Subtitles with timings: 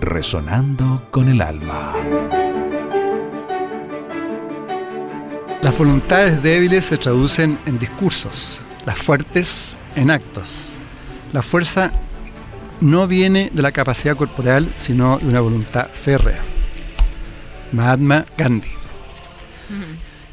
[0.00, 1.94] resonando con el alma.
[5.62, 10.66] Las voluntades débiles se traducen en discursos, las fuertes en actos.
[11.32, 11.92] La fuerza
[12.80, 16.40] no viene de la capacidad corporal, sino de una voluntad férrea.
[17.70, 18.68] Mahatma Gandhi.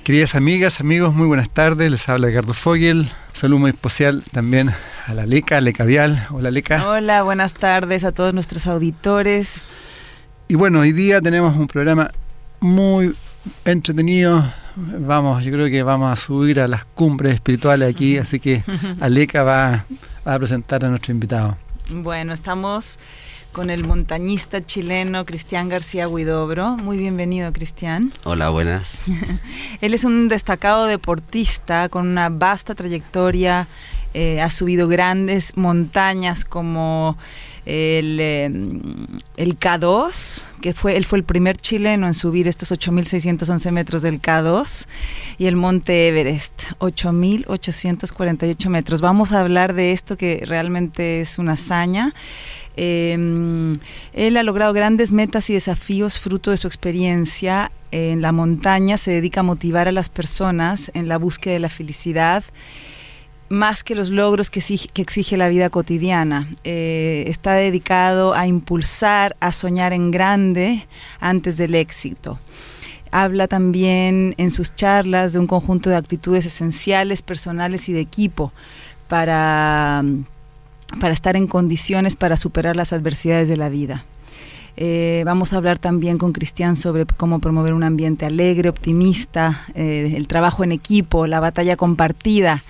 [0.10, 1.92] Queridas amigas, amigos, muy buenas tardes.
[1.92, 3.12] Les habla Edgardo Fogel.
[3.32, 4.72] Saludo muy especial también
[5.06, 6.26] a la Leca, Leca Vial.
[6.32, 6.90] Hola, Leca.
[6.90, 9.66] Hola, buenas tardes a todos nuestros auditores.
[10.48, 12.10] Y bueno, hoy día tenemos un programa
[12.60, 13.14] muy
[13.66, 14.52] entretenido.
[14.76, 18.64] Vamos, yo creo que vamos a subir a las cumbres espirituales aquí, así que
[19.00, 19.86] Aleca va,
[20.28, 21.56] va a presentar a nuestro invitado.
[21.92, 22.98] Bueno, estamos
[23.52, 26.78] con el montañista chileno Cristian García Huidobro.
[26.78, 28.14] Muy bienvenido, Cristian.
[28.24, 29.06] Hola, buenas.
[29.82, 33.68] Él es un destacado deportista con una vasta trayectoria.
[34.16, 37.16] Eh, ha subido grandes montañas como
[37.68, 38.46] el, eh,
[39.38, 44.20] el K2, que fue, él fue el primer chileno en subir estos 8.611 metros del
[44.20, 44.88] K2,
[45.38, 49.02] y el Monte Everest, 8.848 metros.
[49.02, 52.16] Vamos a hablar de esto que realmente es una hazaña.
[52.78, 53.18] Eh,
[54.14, 59.12] él ha logrado grandes metas y desafíos fruto de su experiencia en la montaña, se
[59.12, 62.44] dedica a motivar a las personas en la búsqueda de la felicidad
[63.50, 66.48] más que los logros que exige, que exige la vida cotidiana.
[66.64, 70.88] Eh, está dedicado a impulsar, a soñar en grande
[71.20, 72.40] antes del éxito.
[73.12, 78.54] Habla también en sus charlas de un conjunto de actitudes esenciales, personales y de equipo
[79.08, 80.04] para,
[81.00, 84.06] para estar en condiciones para superar las adversidades de la vida.
[84.78, 90.14] Eh, vamos a hablar también con Cristian sobre cómo promover un ambiente alegre, optimista, eh,
[90.16, 92.62] el trabajo en equipo, la batalla compartida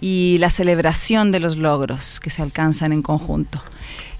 [0.00, 3.62] y la celebración de los logros que se alcanzan en conjunto.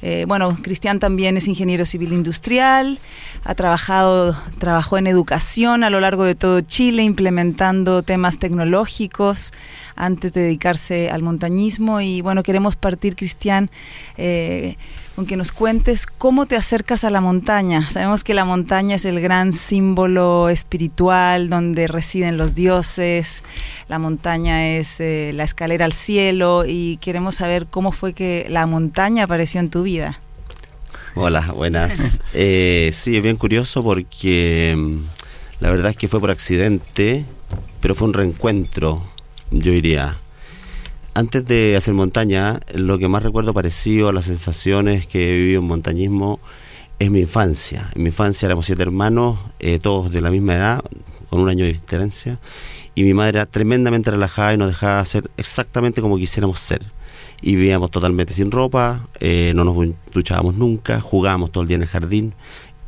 [0.03, 2.99] Eh, bueno, Cristian también es ingeniero civil industrial,
[3.45, 9.53] ha trabajado, trabajó en educación a lo largo de todo Chile, implementando temas tecnológicos
[9.97, 12.01] antes de dedicarse al montañismo.
[12.01, 13.71] Y bueno, queremos partir, Cristian,
[14.17, 14.77] eh,
[15.17, 17.89] con que nos cuentes cómo te acercas a la montaña.
[17.91, 23.43] Sabemos que la montaña es el gran símbolo espiritual donde residen los dioses,
[23.89, 28.67] la montaña es eh, la escalera al cielo y queremos saber cómo fue que la
[28.67, 30.21] montaña apareció en tu vida.
[31.15, 32.23] Hola, buenas.
[32.35, 34.99] eh, sí, es bien curioso porque mm,
[35.61, 37.25] la verdad es que fue por accidente,
[37.81, 39.03] pero fue un reencuentro,
[39.51, 40.19] yo diría
[41.15, 45.61] antes de hacer montaña, lo que más recuerdo parecido a las sensaciones que he vivido
[45.61, 46.41] en montañismo
[46.99, 47.91] es mi infancia.
[47.95, 50.85] En mi infancia éramos siete hermanos, eh, todos de la misma edad,
[51.29, 52.39] con un año de diferencia,
[52.95, 56.83] y mi madre era tremendamente relajada y nos dejaba hacer exactamente como quisiéramos ser.
[57.43, 59.77] Y vivíamos totalmente sin ropa, eh, no nos
[60.13, 62.35] duchábamos nunca, jugábamos todo el día en el jardín,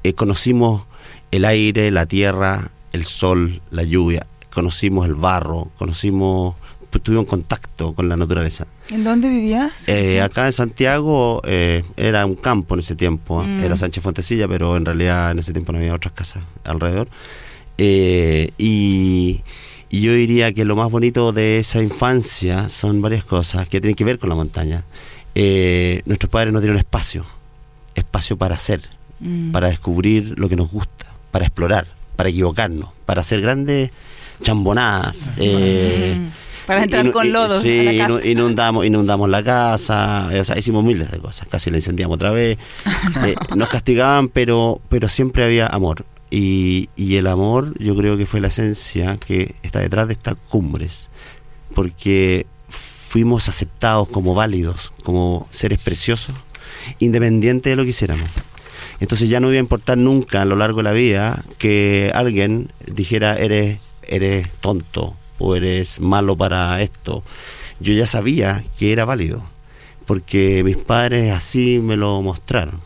[0.04, 0.84] eh, conocimos
[1.30, 6.54] el aire, la tierra, el sol, la lluvia, conocimos el barro, conocimos
[7.00, 8.66] tuvimos contacto con la naturaleza.
[8.90, 9.88] ¿En dónde vivías?
[9.88, 13.60] Eh, acá en Santiago eh, era un campo en ese tiempo, mm.
[13.60, 17.08] era Sánchez Fontecilla, pero en realidad en ese tiempo no había otras casas alrededor.
[17.78, 19.40] Eh, y,
[19.88, 23.96] y, yo diría que lo más bonito de esa infancia son varias cosas que tienen
[23.96, 24.84] que ver con la montaña.
[25.34, 27.24] nuestros padres nos dieron espacio,
[27.94, 28.82] espacio para hacer,
[29.20, 29.52] mm.
[29.52, 31.86] para descubrir lo que nos gusta, para explorar,
[32.16, 33.90] para equivocarnos, para hacer grandes
[34.42, 35.32] chambonadas.
[36.66, 37.60] para entrar con lodo.
[37.60, 38.26] Sí, a la casa.
[38.26, 42.58] Inundamos, inundamos la casa, o sea, hicimos miles de cosas, casi la incendiamos otra vez.
[43.24, 46.04] eh, nos castigaban, pero, pero siempre había amor.
[46.30, 50.36] Y, y el amor yo creo que fue la esencia que está detrás de estas
[50.48, 51.10] cumbres,
[51.74, 56.34] porque fuimos aceptados como válidos, como seres preciosos,
[56.98, 58.30] independiente de lo que hiciéramos.
[59.00, 62.72] Entonces ya no iba a importar nunca a lo largo de la vida que alguien
[62.86, 67.22] dijera eres, eres tonto, o eres malo para esto.
[67.80, 69.42] Yo ya sabía que era válido,
[70.06, 72.80] porque mis padres así me lo mostraron.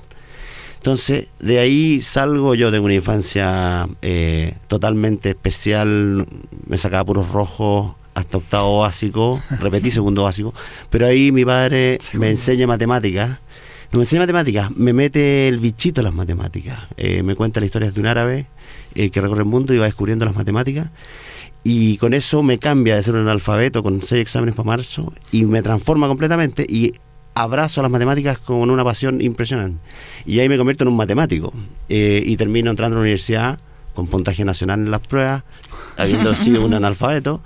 [0.77, 6.27] Entonces, de ahí salgo, yo tengo una infancia eh, totalmente especial,
[6.65, 10.55] me sacaba puros rojos hasta octavo básico, repetí segundo básico,
[10.89, 13.41] pero ahí mi padre me enseña matemáticas,
[13.93, 16.79] No me enseña matemáticas, me mete el bichito a las matemáticas.
[16.97, 18.47] Eh, me cuenta las historias de un árabe
[18.95, 20.89] eh, que recorre el mundo y va descubriendo las matemáticas.
[21.69, 25.47] Y con eso me cambia de ser un analfabeto con seis exámenes para marzo y
[25.47, 26.93] me transforma completamente y
[27.35, 29.83] abrazo a las matemáticas con una pasión impresionante.
[30.25, 31.53] Y ahí me convierto en un matemático.
[31.89, 33.59] Eh, y termino entrando a la universidad
[33.97, 35.43] con puntaje nacional en las pruebas,
[35.97, 37.43] habiendo sido un analfabeto.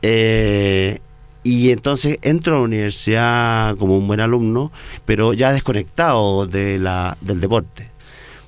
[0.00, 1.00] Eh,
[1.42, 4.72] y entonces entro a la universidad como un buen alumno,
[5.04, 7.90] pero ya desconectado de la, del deporte.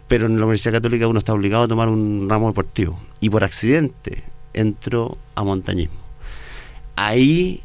[0.09, 2.99] Pero en la Universidad Católica uno está obligado a tomar un ramo deportivo.
[3.20, 5.96] Y por accidente entro a montañismo.
[6.96, 7.62] Ahí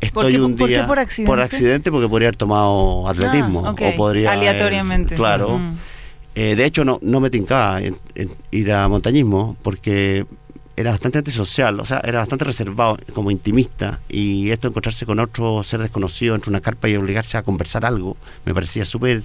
[0.00, 1.30] estoy un ¿por día qué por accidente?
[1.30, 3.82] por accidente porque podría haber tomado atletismo Ah, ok.
[3.82, 5.14] o podría haber- Aleatoriamente.
[5.16, 5.60] claro.
[6.34, 10.24] Eh, de hecho no no me tincaba en- en ir a montañismo porque
[10.76, 15.18] era bastante antisocial o sea era bastante reservado como intimista y esto de encontrarse con
[15.18, 18.16] otro ser desconocido entre una carpa y obligarse a conversar algo
[18.46, 19.24] me parecía súper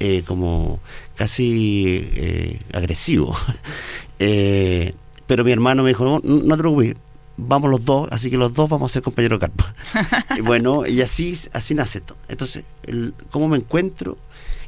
[0.00, 0.80] eh, como
[1.16, 3.34] casi eh, agresivo
[4.22, 4.92] Eh,
[5.30, 6.96] pero mi hermano me dijo no, no te preocupes
[7.36, 9.72] vamos los dos, así que los dos vamos a ser compañeros de carpa.
[10.36, 12.16] y bueno, y así, así nace esto.
[12.28, 14.18] Entonces, el, ¿cómo me encuentro?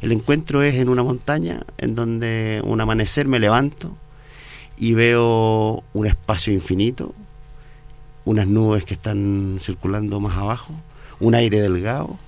[0.00, 3.96] El encuentro es en una montaña, en donde un amanecer me levanto
[4.78, 7.12] y veo un espacio infinito,
[8.24, 10.72] unas nubes que están circulando más abajo,
[11.18, 12.18] un aire delgado,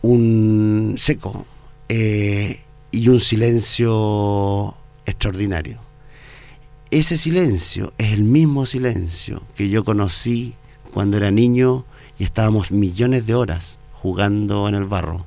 [0.00, 1.44] un seco
[1.90, 5.81] eh, y un silencio extraordinario
[6.92, 10.54] ese silencio es el mismo silencio que yo conocí
[10.92, 11.84] cuando era niño
[12.18, 15.24] y estábamos millones de horas jugando en el barro.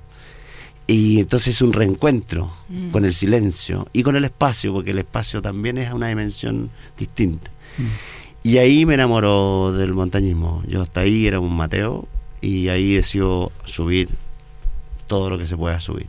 [0.87, 2.91] Y entonces es un reencuentro Mm.
[2.91, 7.49] con el silencio y con el espacio, porque el espacio también es una dimensión distinta.
[8.43, 10.61] Y ahí me enamoró del montañismo.
[10.67, 12.07] Yo hasta ahí era un Mateo
[12.41, 14.09] y ahí decido subir
[15.07, 16.05] todo lo que se pueda subir.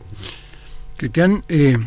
[0.97, 1.77] Cristian, eh,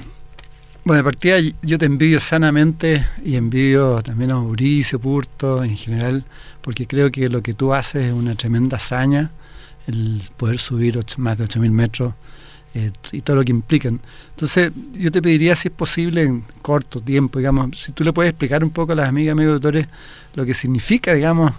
[0.84, 6.24] bueno, de partida yo te envidio sanamente y envidio también a Mauricio, Purto en general,
[6.62, 9.30] porque creo que lo que tú haces es una tremenda hazaña,
[9.86, 12.14] el poder subir ocho- más de 8.000 metros
[12.74, 14.00] eh, y todo lo que implican.
[14.30, 18.30] Entonces, yo te pediría, si es posible, en corto tiempo, digamos, si tú le puedes
[18.30, 19.86] explicar un poco a las amigas, amigos autores,
[20.34, 21.52] lo que significa, digamos,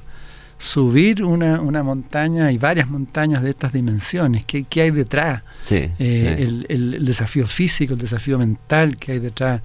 [0.61, 5.41] subir una, una montaña y varias montañas de estas dimensiones, qué, qué hay detrás.
[5.63, 6.43] Sí, Eh, sí.
[6.43, 9.61] el, el- el desafío físico, el desafío mental que hay detrás,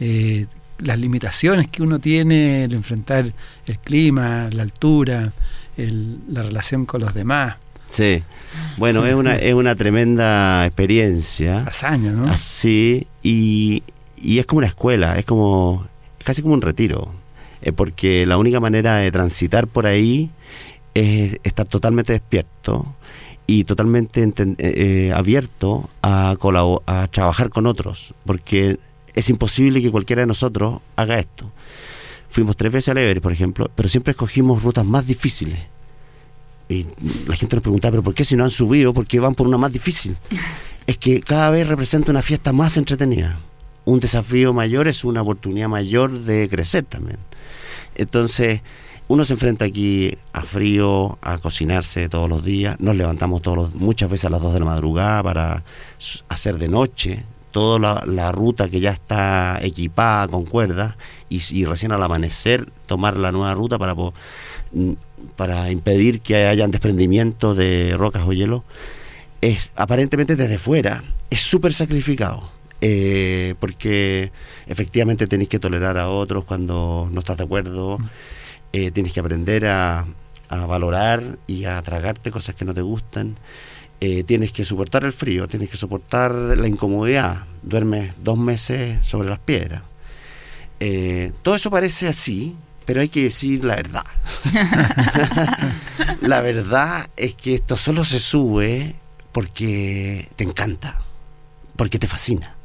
[0.00, 0.46] eh,
[0.78, 3.32] las limitaciones que uno tiene, el enfrentar
[3.66, 5.32] el clima, la altura,
[5.76, 7.56] el- la relación con los demás,
[7.88, 8.22] Sí.
[8.76, 11.62] Bueno, es una, es una tremenda experiencia.
[11.66, 12.30] hazaña, ¿no?
[12.30, 13.82] Así, y,
[14.16, 15.86] y es como una escuela, es como,
[16.18, 17.12] es casi como un retiro,
[17.62, 20.30] eh, porque la única manera de transitar por ahí
[20.94, 22.94] es estar totalmente despierto
[23.46, 26.36] y totalmente eh, eh, abierto a,
[26.86, 28.78] a trabajar con otros, porque
[29.14, 31.50] es imposible que cualquiera de nosotros haga esto.
[32.28, 35.58] Fuimos tres veces al Everest, por ejemplo, pero siempre escogimos rutas más difíciles.
[36.68, 36.86] Y
[37.26, 38.94] la gente nos preguntaba, ¿pero por qué si no han subido?
[38.94, 40.16] ¿Por qué van por una más difícil?
[40.86, 43.40] es que cada vez representa una fiesta más entretenida.
[43.84, 47.18] Un desafío mayor es una oportunidad mayor de crecer también.
[47.96, 48.62] Entonces,
[49.10, 52.78] uno se enfrenta aquí a frío, a cocinarse todos los días.
[52.78, 55.64] Nos levantamos todos los- muchas veces a las 2 de la madrugada para
[56.28, 57.24] hacer de noche.
[57.50, 60.94] Toda la, ruta que ya está equipada con cuerdas
[61.28, 64.92] y, recién al amanecer tomar la nueva ruta para, mm,
[65.34, 68.62] para impedir que hayan desprendimientos de rocas o hielo
[69.40, 72.48] es aparentemente desde fuera es súper sacrificado
[72.80, 74.30] eh, porque
[74.68, 77.98] efectivamente tenéis que tolerar a otros cuando no estás de acuerdo
[78.72, 80.06] eh, tienes que aprender a,
[80.48, 83.36] a valorar y a tragarte cosas que no te gustan
[84.00, 89.28] eh, tienes que soportar el frío tienes que soportar la incomodidad duermes dos meses sobre
[89.28, 89.82] las piedras
[90.82, 94.04] Eh, todo eso parece así pero hay que decir la verdad
[96.22, 98.94] la verdad es que esto solo se sube
[99.32, 101.02] porque te encanta,
[101.76, 102.56] porque te fascina.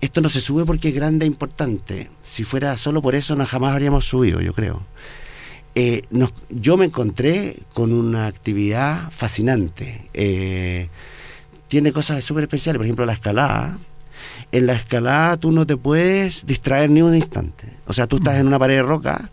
[0.00, 2.10] Esto no se sube porque es grande e importante.
[2.22, 4.82] Si fuera solo por eso, no jamás habríamos subido, yo creo.
[5.74, 10.08] Eh, nos- yo me encontré con una actividad fascinante.
[10.12, 10.88] Eh,
[11.68, 13.78] tiene cosas súper especiales, por ejemplo, la escalada.
[14.52, 17.72] En la escalada tú no te puedes distraer ni un instante.
[17.86, 19.30] O sea, tú estás en una pared de roca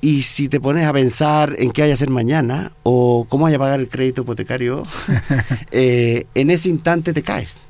[0.00, 3.54] y si te pones a pensar en qué hay que hacer mañana o cómo hay
[3.54, 4.84] a pagar el crédito hipotecario,
[5.72, 7.68] eh, en ese instante te caes.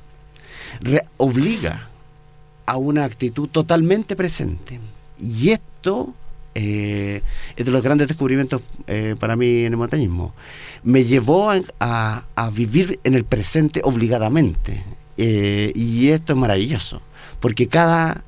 [0.81, 1.89] Re- obliga
[2.67, 4.79] a una actitud totalmente presente.
[5.19, 6.13] Y esto
[6.55, 7.23] eh,
[7.57, 10.35] es de los grandes descubrimientos eh, para mí en el montañismo.
[10.83, 14.83] Me llevó a, a- a vivir en el presente obligadamente.
[15.17, 17.01] Eh, y esto es maravilloso,
[17.41, 18.25] porque cada...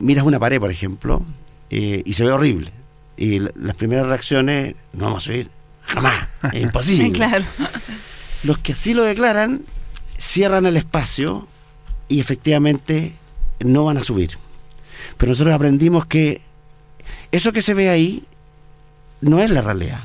[0.00, 1.22] miras una pared, por ejemplo,
[1.70, 2.72] y se ve horrible.
[3.16, 5.50] Y las primeras reacciones, no vamos a subir,
[5.82, 7.10] jamás, es imposible.
[7.12, 7.44] claro.
[8.44, 9.62] Los que así lo declaran
[10.16, 11.46] cierran el espacio
[12.08, 13.12] y efectivamente
[13.60, 14.38] no van a subir.
[15.16, 16.40] Pero nosotros aprendimos que
[17.30, 18.24] eso que se ve ahí
[19.20, 20.04] no es la realidad.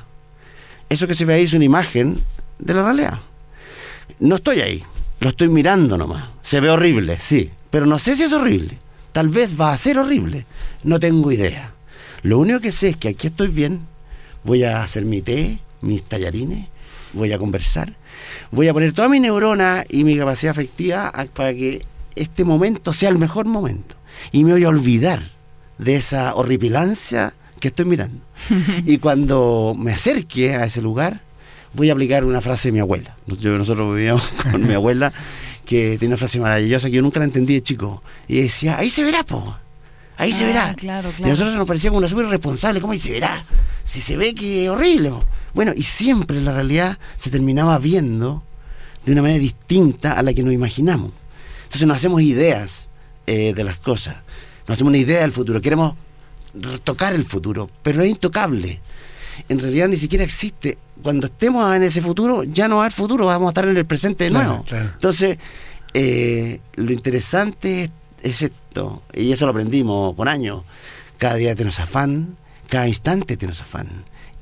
[0.89, 2.21] Eso que se ve ahí es una imagen
[2.59, 3.19] de la realidad.
[4.19, 4.83] No estoy ahí,
[5.19, 6.29] lo estoy mirando nomás.
[6.41, 8.77] Se ve horrible, sí, pero no sé si es horrible.
[9.11, 10.45] Tal vez va a ser horrible,
[10.83, 11.71] no tengo idea.
[12.23, 13.81] Lo único que sé es que aquí estoy bien,
[14.43, 16.67] voy a hacer mi té, mis tallarines,
[17.13, 17.93] voy a conversar,
[18.51, 23.09] voy a poner toda mi neurona y mi capacidad afectiva para que este momento sea
[23.09, 23.95] el mejor momento.
[24.31, 25.21] Y me voy a olvidar
[25.77, 28.19] de esa horripilancia que estoy mirando.
[28.85, 31.21] y cuando me acerque a ese lugar,
[31.73, 33.15] voy a aplicar una frase de mi abuela.
[33.27, 35.11] Yo- nosotros vivíamos con mi abuela
[35.65, 38.01] que tiene una frase maravillosa que yo nunca la entendí de chico.
[38.27, 39.57] Y decía, ahí se verá, po.
[40.17, 40.75] Ahí se Ah, verá.
[40.75, 41.31] claro, Y a claro.
[41.31, 42.81] nosotros nos parecía como una súper irresponsable.
[42.81, 43.43] ¿Cómo ahí se verá?
[43.83, 45.09] Si se ve que es horrible.
[45.09, 45.23] po.
[45.53, 48.43] Bueno, y siempre la realidad se terminaba viendo
[49.05, 51.11] de una manera distinta a la que nos imaginamos.
[51.63, 52.89] Entonces nos hacemos ideas
[53.25, 54.17] eh, de las cosas.
[54.67, 55.61] Nos hacemos una idea del futuro.
[55.61, 55.95] Queremos
[56.83, 58.79] tocar el futuro, pero es intocable.
[59.49, 60.77] En realidad ni siquiera existe.
[61.01, 63.75] Cuando estemos en ese futuro, ya no va a haber futuro, vamos a estar en
[63.75, 64.63] el presente de Claro, nuevo.
[64.63, 64.89] claro.
[64.93, 65.37] Entonces,
[65.93, 67.89] eh, lo interesante es,
[68.21, 70.63] es esto, y eso lo aprendimos con años.
[71.17, 72.37] Cada día tenemos afán,
[72.69, 73.87] cada instante tenemos afán.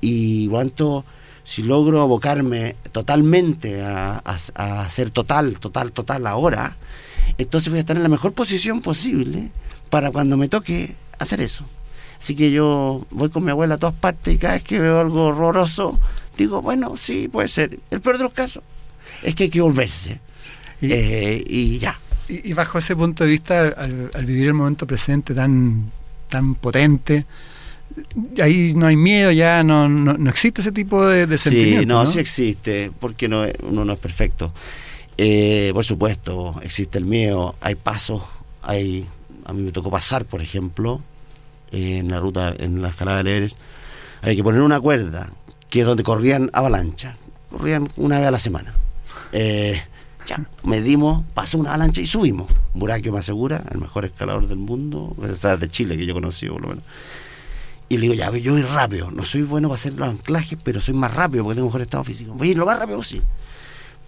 [0.01, 1.03] Y cuanto,
[1.43, 6.77] si logro abocarme totalmente a, a, a ser total, total, total ahora,
[7.37, 9.49] entonces voy a estar en la mejor posición posible
[9.91, 11.65] para cuando me toque hacer eso.
[12.19, 14.99] Así que yo voy con mi abuela a todas partes y cada vez que veo
[14.99, 15.99] algo horroroso,
[16.37, 17.77] digo, bueno, sí, puede ser.
[17.91, 18.63] El peor de los casos
[19.21, 20.19] es que hay que volverse.
[20.81, 21.99] Y- Eh, y ya.
[22.27, 25.91] Y, y bajo ese punto de vista, al, al vivir el momento presente tan,
[26.29, 27.25] tan potente,
[28.41, 31.93] ahí no hay miedo, ya no, no, no existe ese tipo de, de Sí, sentimiento.
[31.93, 32.09] no, ¿no?
[32.09, 34.53] sí existe, porque no, uno no es perfecto.
[35.17, 38.21] Eh, por supuesto, existe el miedo, hay pasos,
[38.61, 39.05] hay,
[39.45, 41.01] a mí me tocó pasar, por ejemplo,
[41.71, 43.57] en la ruta, en la escalada del Everest,
[44.21, 45.31] hay que poner una cuerda,
[45.69, 47.15] que es donde corrían avalanchas,
[47.49, 48.73] corrían una vez a la semana.
[49.31, 49.81] Eh,
[50.27, 52.51] ya, medimos, pasó una avalancha y subimos.
[52.73, 56.61] Burakio me asegura, el mejor escalador del mundo, o de Chile que yo conocí por
[56.61, 56.83] lo menos.
[57.89, 59.11] Y le digo, ya, yo voy rápido.
[59.11, 62.05] No soy bueno para hacer los anclajes, pero soy más rápido porque tengo mejor estado
[62.05, 62.33] físico.
[62.33, 63.25] Voy a ir lo más rápido posible.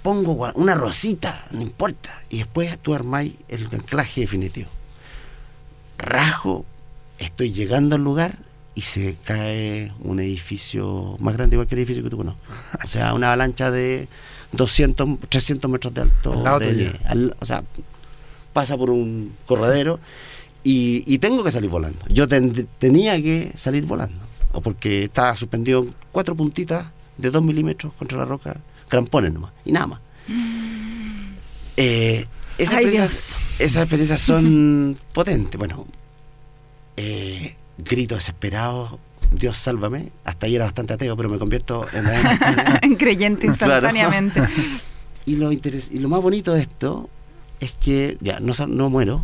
[0.02, 2.24] Pongo una rosita, no importa.
[2.30, 4.70] Y después tú armáis el anclaje definitivo.
[6.04, 6.66] Rajo,
[7.20, 8.38] estoy llegando al lugar
[8.76, 12.42] y se cae un edificio más grande que el edificio que tú conoces.
[12.84, 14.08] O sea, una avalancha de
[14.52, 16.34] 200, 300 metros de alto.
[16.34, 16.92] Al lado de- tuyo.
[17.06, 17.64] al- o sea,
[18.52, 20.00] pasa por un corredero
[20.64, 22.00] y, y tengo que salir volando.
[22.10, 24.20] Yo ten- tenía que salir volando,
[24.64, 28.58] porque estaba suspendido en cuatro puntitas de dos milímetros contra la roca,
[28.90, 30.00] crampones nomás, y nada más.
[31.78, 32.26] Eh,
[32.58, 35.58] esas, Ay, experiencias, esas experiencias son potentes.
[35.58, 35.86] Bueno,
[36.98, 39.00] eh, grito desesperado,
[39.32, 40.12] Dios sálvame.
[40.26, 42.06] Hasta ahí era bastante ateo, pero me convierto en...
[42.82, 43.54] en creyente Claro.
[43.88, 44.42] instantáneamente.
[45.26, 47.10] Y lo, interes- y lo más bonito de esto
[47.62, 49.24] es que, ya, no, no muero,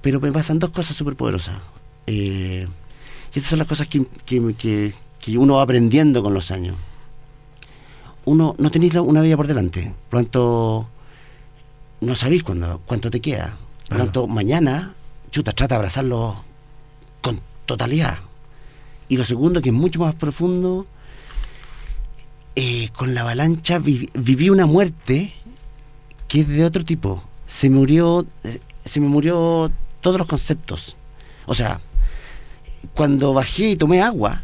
[0.00, 1.56] pero me pasan dos cosas súper poderosas.
[2.06, 2.68] Eh,
[3.34, 6.76] y estas son las cosas que, que, que- que uno va aprendiendo con los años.
[8.26, 10.88] Uno no tenéis una vida por delante, por lo tanto,
[12.00, 13.56] no sabéis cuándo, cuánto te queda.
[13.56, 14.04] Por lo Claro.
[14.04, 14.94] tanto, mañana,
[15.30, 16.44] chuta, trata de abrazarlo
[17.22, 18.18] con totalidad.
[19.08, 20.86] Y lo segundo, que es mucho más profundo,
[22.56, 25.32] eh, con la avalancha vi- viví una muerte
[26.26, 27.22] que es de otro tipo.
[27.46, 30.96] Se murió, eh, se me murió todos los conceptos.
[31.46, 31.80] O sea,
[32.94, 34.42] cuando bajé y tomé agua,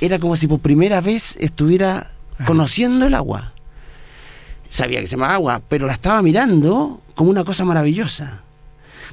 [0.00, 2.44] era como si por primera vez estuviera Ajá.
[2.44, 3.52] conociendo el agua.
[4.70, 8.42] Sabía que se llamaba agua, pero la estaba mirando como una cosa maravillosa.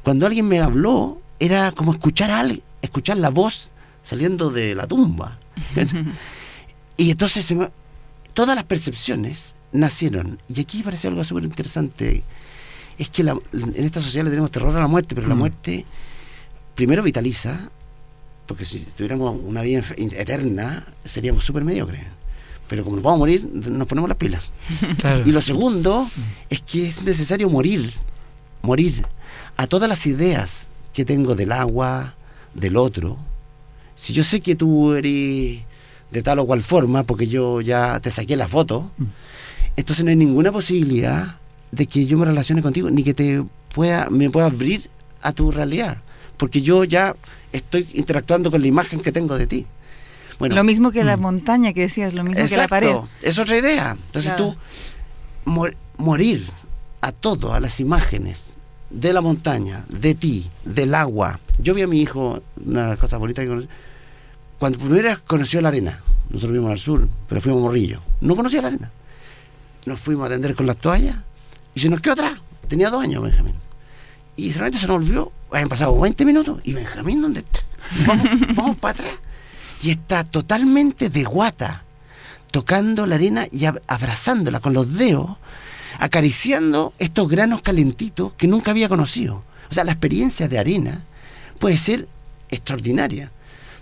[0.03, 3.71] Cuando alguien me habló, era como escuchar a alguien, escuchar la voz
[4.03, 5.37] saliendo de la tumba.
[6.97, 7.69] y entonces se me-
[8.33, 10.39] todas las percepciones nacieron.
[10.47, 12.23] Y aquí parece algo súper interesante.
[12.97, 15.39] Es que la- en esta sociedad le tenemos terror a la muerte, pero la Mm.
[15.39, 15.85] muerte
[16.75, 17.69] primero vitaliza,
[18.45, 22.03] porque si tuviéramos una vida eterna, seríamos súper mediocres.
[22.67, 24.43] Pero como nos vamos a morir, nos ponemos las pilas.
[24.97, 25.23] Claro.
[25.25, 26.09] Y lo segundo
[26.49, 27.91] es que es necesario morir,
[28.61, 29.05] morir
[29.57, 32.15] a todas las ideas que tengo del agua,
[32.53, 33.17] del otro.
[33.95, 35.61] Si yo sé que tú eres
[36.11, 39.03] de tal o cual forma, porque yo ya te saqué la foto, Mm.
[39.77, 41.37] entonces no hay ninguna posibilidad
[41.71, 43.43] de que yo me relacione contigo, ni que te
[43.73, 44.89] pueda, me pueda abrir
[45.21, 45.97] a tu realidad,
[46.37, 47.15] porque yo ya
[47.51, 49.65] estoy interactuando con la imagen que tengo de ti.
[50.39, 51.21] Bueno, lo mismo que la mm.
[51.21, 52.95] montaña que decías, lo mismo que la pared.
[53.21, 53.97] Es otra idea.
[54.07, 54.55] Entonces tú
[55.97, 56.45] morir
[57.01, 58.57] a todo, a las imágenes
[58.89, 61.39] de la montaña, de ti, del agua.
[61.59, 63.67] Yo vi a mi hijo, una cosa bonita que conocí,
[64.59, 66.01] cuando primero conoció la arena.
[66.29, 68.01] Nosotros vimos al sur, pero fuimos a Morrillo.
[68.21, 68.91] No conocía la arena.
[69.85, 71.17] Nos fuimos a atender con las toallas
[71.75, 72.33] y se nos quedó atrás.
[72.67, 73.53] Tenía dos años Benjamín.
[74.35, 75.31] Y realmente se nos volvió.
[75.51, 76.59] Habían pasado 20 minutos.
[76.63, 77.59] ¿Y Benjamín dónde está?
[78.07, 79.13] Vamos, vamos para atrás
[79.85, 81.83] y está totalmente de guata,
[82.49, 85.37] tocando la arena y abrazándola con los dedos,
[85.99, 89.43] acariciando estos granos calentitos que nunca había conocido.
[89.69, 91.03] O sea, la experiencia de arena
[91.59, 92.07] puede ser
[92.49, 93.31] extraordinaria,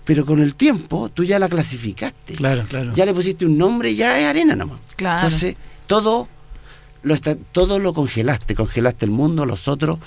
[0.04, 2.34] pero con el tiempo tú ya la clasificaste.
[2.34, 2.92] Claro, claro.
[2.94, 4.80] Ya le pusiste un nombre y ya es arena nomás.
[4.96, 5.26] Claro.
[5.26, 5.56] Entonces,
[5.86, 6.28] todo
[7.02, 10.00] lo, está, todo lo congelaste, congelaste el mundo, los otros,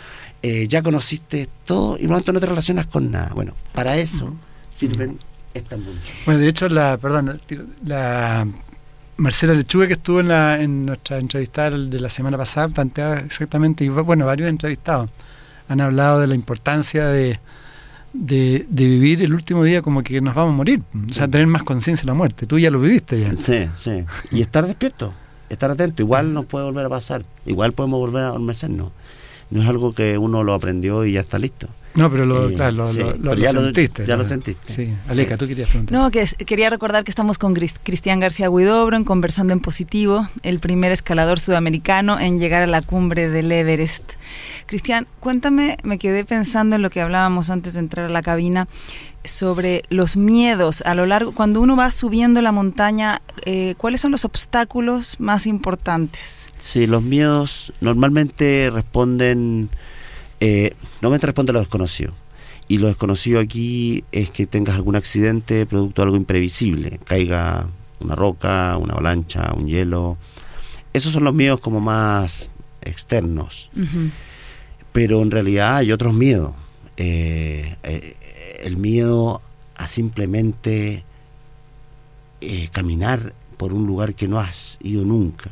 [0.43, 3.31] eh, ya conociste todo y por lo tanto no te relacionas con nada.
[3.33, 4.35] Bueno, para eso
[4.69, 5.17] sirven
[6.25, 7.39] bueno, de hecho, la, perdón,
[7.85, 8.47] la
[9.17, 13.83] Marcela Lechuga que estuvo en, la, en nuestra entrevista de la semana pasada planteaba exactamente,
[13.83, 15.09] y bueno, varios entrevistados
[15.67, 17.39] han hablado de la importancia de,
[18.13, 21.63] de, vivir el último día como que nos vamos a morir, o sea, tener más
[21.63, 22.45] conciencia de la muerte.
[22.45, 23.33] Tú ya lo viviste ya.
[23.39, 24.05] Sí, sí.
[24.31, 25.13] Y estar despierto,
[25.49, 26.01] estar atento.
[26.01, 28.91] Igual nos puede volver a pasar, igual podemos volver a adormecernos.
[29.49, 31.67] No es algo que uno lo aprendió y ya está listo.
[31.97, 32.85] No, pero lo, claro,
[33.19, 34.05] lo, ya sentiste.
[34.05, 34.71] ya lo sentiste.
[34.71, 34.93] Sí.
[35.07, 35.97] Aleca, tú querías preguntar.
[35.97, 40.91] No, que quería recordar que estamos con Cristian García Huidobro Conversando en Positivo, el primer
[40.91, 44.13] escalador sudamericano en llegar a la cumbre del Everest.
[44.65, 48.67] Cristian, cuéntame, me quedé pensando en lo que hablábamos antes de entrar a la cabina
[49.27, 54.11] sobre los miedos a lo largo, cuando uno va subiendo la montaña, eh, ¿cuáles son
[54.11, 56.49] los obstáculos más importantes?
[56.57, 59.69] Sí, los miedos normalmente responden
[60.39, 62.13] eh, normalmente responde a lo desconocido.
[62.67, 67.69] Y lo desconocido aquí es que tengas algún accidente producto de algo imprevisible, caiga
[67.99, 70.17] una roca, una avalancha, un hielo.
[70.93, 73.71] Esos son los miedos como más externos.
[74.91, 76.53] Pero en realidad hay otros miedos.
[76.97, 78.15] Eh, eh,
[78.63, 79.41] el miedo
[79.75, 81.03] a simplemente
[82.41, 85.51] eh, caminar por un lugar que no has ido nunca.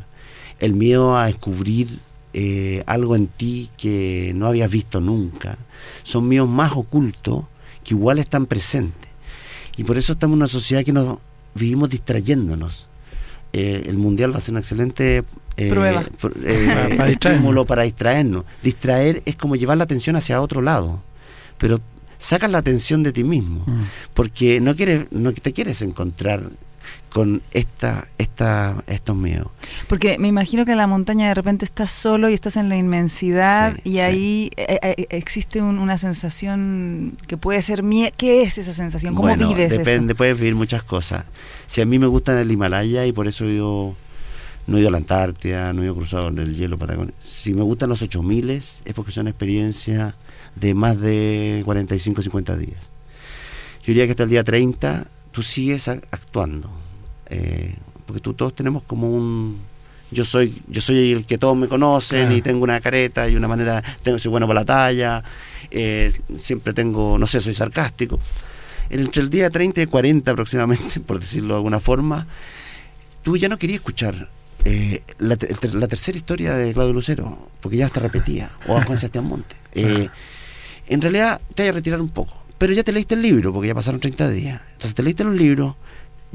[0.59, 1.99] El miedo a descubrir
[2.37, 5.57] eh, algo en ti que no habías visto nunca.
[6.03, 7.45] Son míos más ocultos
[7.81, 9.09] que igual están presentes.
[9.77, 11.17] Y por eso estamos en una sociedad que nos
[11.53, 12.89] vivimos distrayéndonos.
[13.53, 15.23] Eh, el mundial va a ser una excelente
[15.55, 16.05] eh, Prueba.
[16.97, 18.43] para estímulo para distraernos.
[18.61, 21.01] Distraer es como llevar la atención hacia otro lado,
[21.57, 21.79] pero
[22.17, 23.83] sacas la atención de ti mismo, mm.
[24.13, 26.49] porque no quieres, no te quieres encontrar
[27.15, 29.47] con esta, esta, estos miedos.
[29.87, 32.75] Porque me imagino que en la montaña de repente estás solo y estás en la
[32.75, 38.11] inmensidad y ahí eh, eh, existe una sensación que puede ser miedo.
[38.17, 39.15] ¿Qué es esa sensación?
[39.15, 41.23] ¿Cómo bueno, vives depende, puedes vivir muchas cosas.
[41.67, 43.95] Si a mí me gusta el Himalaya y por eso yo
[44.67, 47.13] no he ido a la Antártida, no he ido cruzado en el hielo Patagonia.
[47.21, 50.15] Si me gustan los 8000 es porque son experiencias
[50.57, 52.91] de más de 45, 50 días.
[53.83, 56.83] Yo diría que hasta el día 30 tú sigues actuando
[57.29, 59.59] eh, porque tú todos tenemos como un
[60.11, 63.47] yo soy yo soy el que todos me conocen y tengo una careta y una
[63.47, 65.23] manera tengo soy bueno para la talla
[65.71, 68.19] eh, siempre tengo no sé soy sarcástico.
[68.89, 72.27] Entre el día 30 y 40 aproximadamente por decirlo de alguna forma
[73.23, 74.29] tú ya no querías escuchar
[74.63, 79.25] eh, la, tercera historia de Claudio Lucero porque ya está repetida o a Juan Sebastián
[79.25, 79.55] Monte.
[80.87, 83.67] En realidad te hay a retirar un poco pero ya te leíste el libro porque
[83.67, 84.61] ya pasaron 30 días.
[84.73, 85.75] Entonces te leíste los libros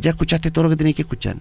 [0.00, 1.36] ya escuchaste todo lo que tenías que escuchar.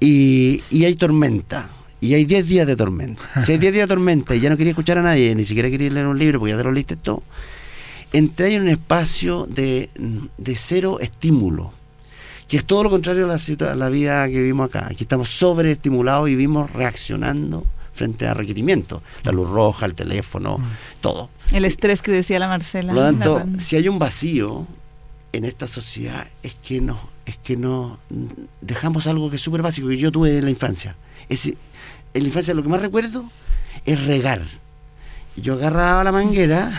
[0.00, 1.70] Y, hay tormenta.
[2.00, 3.22] Y hay 10 días de tormenta.
[3.42, 5.68] Si hay 10 días de tormenta y ya no quería escuchar a nadie, ni siquiera
[5.68, 7.22] quería leer un libro porque ya te lo leíste todo,
[8.12, 9.90] entré en un espacio de,
[10.56, 11.74] cero estímulo,
[12.48, 14.86] que es todo lo contrario a la, a la vida que vivimos acá.
[14.86, 19.02] Aquí estamos sobreestimulados y vivimos reaccionando frente a requerimientos.
[19.22, 20.64] La luz roja, el teléfono, mm.
[21.02, 21.28] todo.
[21.52, 22.94] El estrés que decía la Marcela.
[22.94, 24.66] Por lo tanto, si hay un vacío
[25.34, 27.98] en esta sociedad, es que no es que no
[28.60, 30.96] dejamos algo que es súper básico que yo tuve en la infancia.
[31.28, 31.54] Es, en
[32.14, 33.30] la infancia lo que más recuerdo
[33.84, 34.42] es regar.
[35.36, 36.78] Yo agarraba la manguera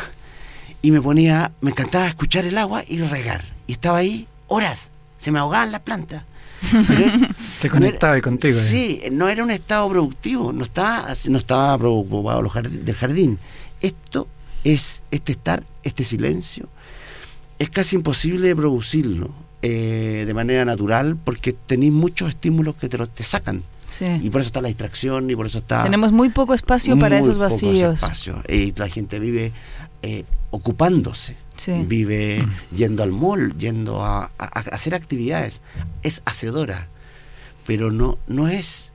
[0.82, 3.43] y me ponía, me encantaba escuchar el agua y regar.
[3.67, 6.23] Y estaba ahí horas, se me ahogaban las plantas.
[7.62, 8.58] Te conectaba contigo.
[8.58, 8.62] Eh.
[8.62, 13.39] Sí, no era un estado productivo, no estaba, no estaba preocupado del jardín.
[13.80, 14.27] Esto
[14.63, 16.69] es, este estar, este silencio,
[17.58, 23.24] es casi imposible producirlo eh, de manera natural porque tenéis muchos estímulos que te, te
[23.24, 23.63] sacan.
[24.21, 25.84] Y por eso está la distracción y por eso está...
[25.84, 27.95] Tenemos muy poco espacio para esos vacíos.
[27.95, 28.41] Espacio.
[28.47, 29.52] Y la gente vive
[30.02, 31.36] eh, ocupándose.
[31.86, 32.76] Vive mm.
[32.76, 35.62] yendo al mall, yendo a, hacer actividades.
[36.02, 36.88] Es hacedora,
[37.67, 38.91] pero no, no es,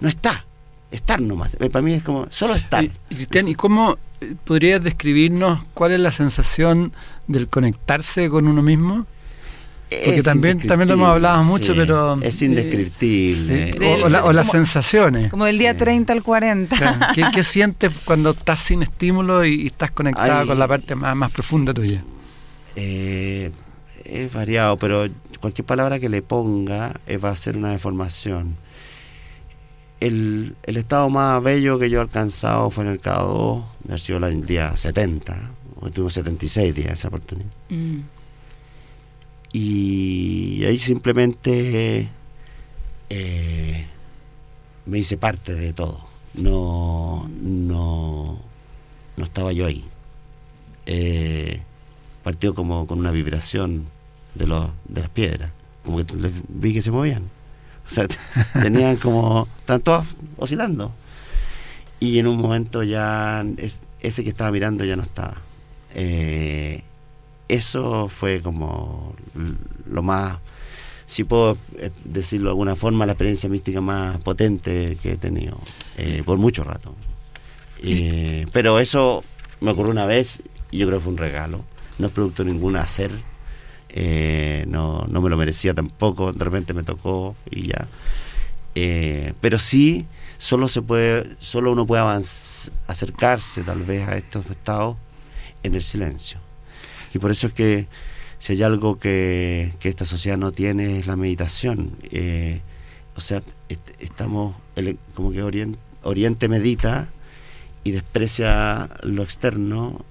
[0.00, 0.46] no está.
[0.90, 1.56] Estar nomás.
[1.60, 2.88] Eh, para mí es como solo estar.
[3.08, 6.92] Cristian, ¿y cómo eh, podrías describirnos cuál es la sensación
[7.26, 9.06] del conectarse con uno mismo?
[10.04, 12.20] Porque también, también lo hemos hablado mucho, pero...
[12.22, 13.74] Es indescriptible.
[14.22, 15.30] O, las sensaciones.
[15.30, 17.12] Como del día 30 al 40.
[17.32, 21.74] ¿Qué, sientes cuando estás sin estímulo y, estás conectado con la parte más, más profunda
[21.74, 22.02] tuya?
[22.76, 23.50] Eh,
[24.04, 25.06] es variado, pero
[25.40, 28.56] cualquier palabra que le ponga eh, va a ser una deformación.
[30.00, 34.44] El, el, estado más bello que yo he alcanzado fue en el K2, nació el
[34.44, 35.36] día 70,
[35.94, 37.50] tuve 76 días esa oportunidad.
[37.68, 38.00] Mm
[39.52, 42.08] y ahí simplemente
[43.10, 43.86] eh,
[44.86, 46.00] me hice parte de todo.
[46.34, 48.38] No, no,
[49.16, 49.84] no estaba yo ahí.
[50.86, 51.60] Eh,
[52.22, 53.86] partió como con una vibración
[54.34, 55.50] de, los, de las piedras,
[55.84, 56.06] como que
[56.48, 57.24] vi que se movían.
[57.86, 58.06] O sea,
[58.62, 60.06] tenían como, estaban todas
[60.38, 60.92] oscilando.
[62.00, 63.44] Y en un momento ya
[64.00, 65.36] ese que estaba mirando ya no estaba.
[65.94, 66.82] Eh,
[67.52, 69.14] eso fue como
[69.86, 70.38] lo más,
[71.04, 75.60] si puedo eh, decirlo de alguna forma, la experiencia mística más potente que he tenido
[75.98, 76.94] eh, por mucho rato.
[77.82, 79.22] Eh, pero eso
[79.60, 81.62] me ocurrió una vez y yo creo que fue un regalo.
[81.98, 83.10] No es producto de ningún hacer.
[84.66, 86.32] no, no me lo merecía tampoco.
[86.32, 87.86] De repente me tocó y ya.
[89.42, 90.06] pero sí,
[90.38, 92.02] solo se puede, solo uno puede
[92.86, 94.96] acercarse tal vez a estos estados
[95.62, 96.41] en el silencio.
[97.14, 97.86] Y por eso es que
[98.38, 101.92] si hay algo que, esta sociedad no tiene es la meditación.
[102.10, 102.60] Eh,
[103.14, 103.42] o sea,
[104.00, 104.56] estamos,
[105.14, 105.42] como que
[106.02, 107.08] Oriente, medita
[107.84, 110.04] y desprecia lo externo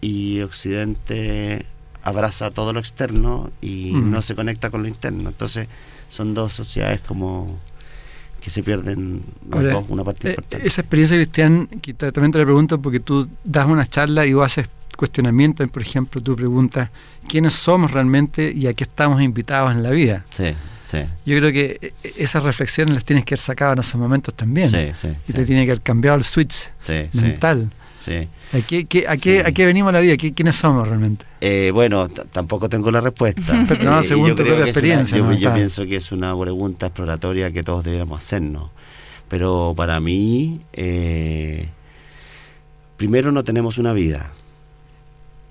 [0.00, 1.66] y Occidente
[2.02, 4.10] abraza todo lo externo y mm.
[4.10, 5.28] no se conecta con lo interno.
[5.28, 5.68] Entonces
[6.08, 7.58] son dos sociedades como
[8.40, 9.24] que se pierden
[9.88, 10.66] una parte eh, importante.
[10.66, 14.46] Esa experiencia cristiana, que también te la pregunto porque tú das una charla y vos
[14.46, 16.90] haces cuestionamiento, por ejemplo, tú preguntas
[17.28, 20.24] quiénes somos realmente y a qué estamos invitados en la vida.
[20.34, 20.54] Sí,
[20.86, 20.98] sí.
[21.24, 24.34] Yo creo que e, e, esas reflexiones las tienes que haber sacado en esos momentos
[24.34, 24.70] también.
[24.70, 26.70] Sí, sí, y te tiene que haber cambiado el switch
[27.12, 27.70] mental.
[27.96, 28.28] Sí.
[28.52, 30.16] ¿A qué, a, qué, ¿A qué venimos a la vida?
[30.16, 31.24] ¿Quiénes somos realmente?
[31.40, 33.64] Eh, bueno, tampoco tengo la respuesta.
[33.68, 35.16] Pero no, según tu propia experiencia.
[35.16, 38.70] yo, pienso que es una pregunta exploratoria que todos deberíamos hacernos.
[39.28, 41.68] Pero para mí, eh,
[42.96, 44.32] primero no tenemos una vida.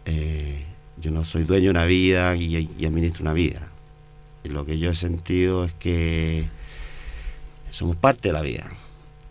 [0.06, 0.64] Eh,
[0.98, 3.70] yo no soy dueño de una vida y, administro una vida.
[4.44, 6.46] Y lo que yo he sentido es que
[7.72, 8.72] somos parte de la vida.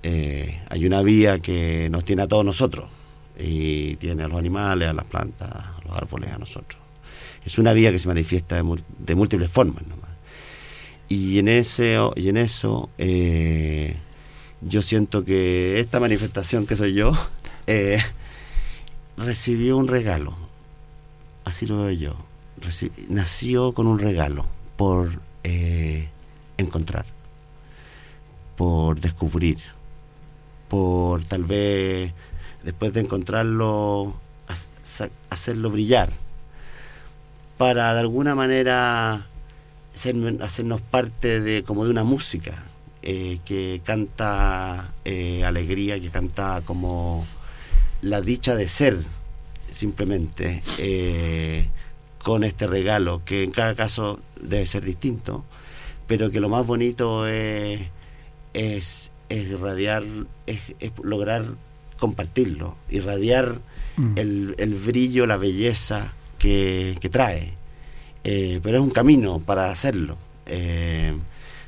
[0.03, 2.91] Eh, hay una vida que nos tiene a todos nosotros
[3.39, 6.81] y tiene a los animales, a las plantas, a los árboles, a nosotros.
[7.45, 9.85] Es una vida que se manifiesta de, múltiples formas.
[11.09, 13.97] Y en, ese, y en eso eh,
[14.63, 17.13] yo siento que esta manifestación que soy yo
[19.17, 20.44] recibió un regalo
[21.45, 22.17] así lo veo yo,
[23.09, 26.09] nació con un regalo por eh,
[26.57, 27.07] encontrar,
[28.57, 29.59] por descubrir,
[30.69, 32.13] por tal vez
[32.63, 34.15] después de encontrarlo
[35.31, 36.13] hacerlo brillar,
[37.59, 39.27] para de alguna manera
[39.95, 42.65] hacernos parte de como de una música
[43.03, 47.27] eh, que canta eh, alegría, que canta como
[48.03, 48.99] la dicha de ser
[49.75, 51.69] simplemente eh,
[52.23, 55.45] con este regalo, que en cada caso debe ser distinto,
[56.07, 57.83] pero que lo más bonito es,
[58.55, 60.05] es, irradiar,
[60.47, 60.61] es,
[61.03, 61.45] lograr
[61.99, 63.61] compartirlo, irradiar
[63.97, 64.15] mm.
[64.17, 67.55] el, brillo, la belleza que, trae.
[68.25, 70.17] Eh, pero es un camino para hacerlo.
[70.47, 71.15] Eh,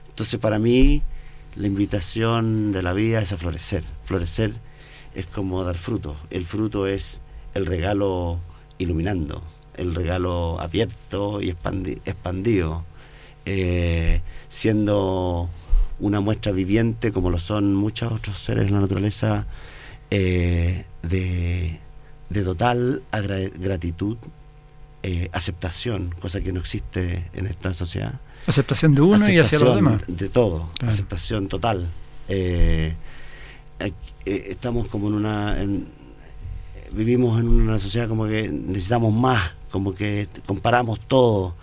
[0.09, 1.03] entonces para mí
[1.55, 3.83] la invitación de la vida es a florecer.
[4.05, 4.55] Florecer
[5.14, 6.16] es como dar fruto.
[6.31, 7.23] El fruto es
[7.57, 8.38] el regalo
[8.79, 9.42] iluminando,
[9.77, 12.85] el regalo abierto y expandido,
[13.47, 15.49] eh, siendo
[15.99, 19.47] una muestra viviente como lo son muchos otros seres en la naturaleza,
[20.11, 21.81] eh, de,
[22.45, 23.03] total
[23.59, 24.19] gratitud,
[25.03, 28.21] eh, aceptación, cosa que no existe en esta sociedad.
[28.47, 30.03] Aceptación de uno y hacia los demás.
[30.07, 31.88] De todo, aceptación total.
[34.27, 35.57] estamos como en una
[36.92, 41.55] vivimos en una sociedad como que necesitamos más, como que comparamos todo.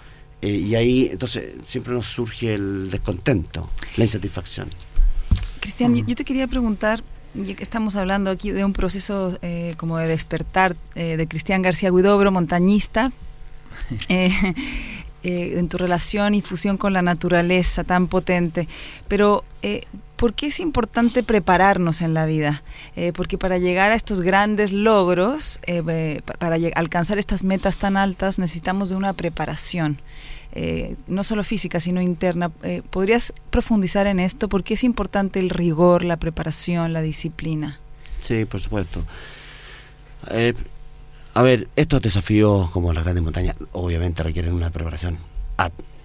[0.42, 4.70] Eh, y ahí entonces siempre nos surge el descontento, la insatisfacción.
[5.64, 9.98] Cristian, yo te quería preguntar, ya que estamos hablando aquí de un proceso eh, como
[9.98, 13.14] de despertar eh, de Cristian García Guidobro, montañista,
[14.10, 14.54] eh,
[15.24, 18.68] en tu relación y fusión con la naturaleza tan potente,
[19.08, 19.46] pero
[20.16, 22.64] ¿por qué es importante prepararnos en la vida?
[23.16, 25.60] porque para llegar a estos grandes logros,
[26.40, 30.00] para alcanzar estas metas tan altas, necesitamos de una preparación.
[30.56, 32.52] Eh, no solo física, sino interna.
[32.62, 34.50] Eh, ¿Podrías profundizar en esto?
[34.50, 37.80] ¿Por qué es importante el rigor, la preparación, la disciplina?
[38.20, 39.04] Sí, por supuesto.
[40.30, 40.54] Eh,
[41.34, 45.18] a ver, estos desafíos como las grandes montañas obviamente requieren una preparación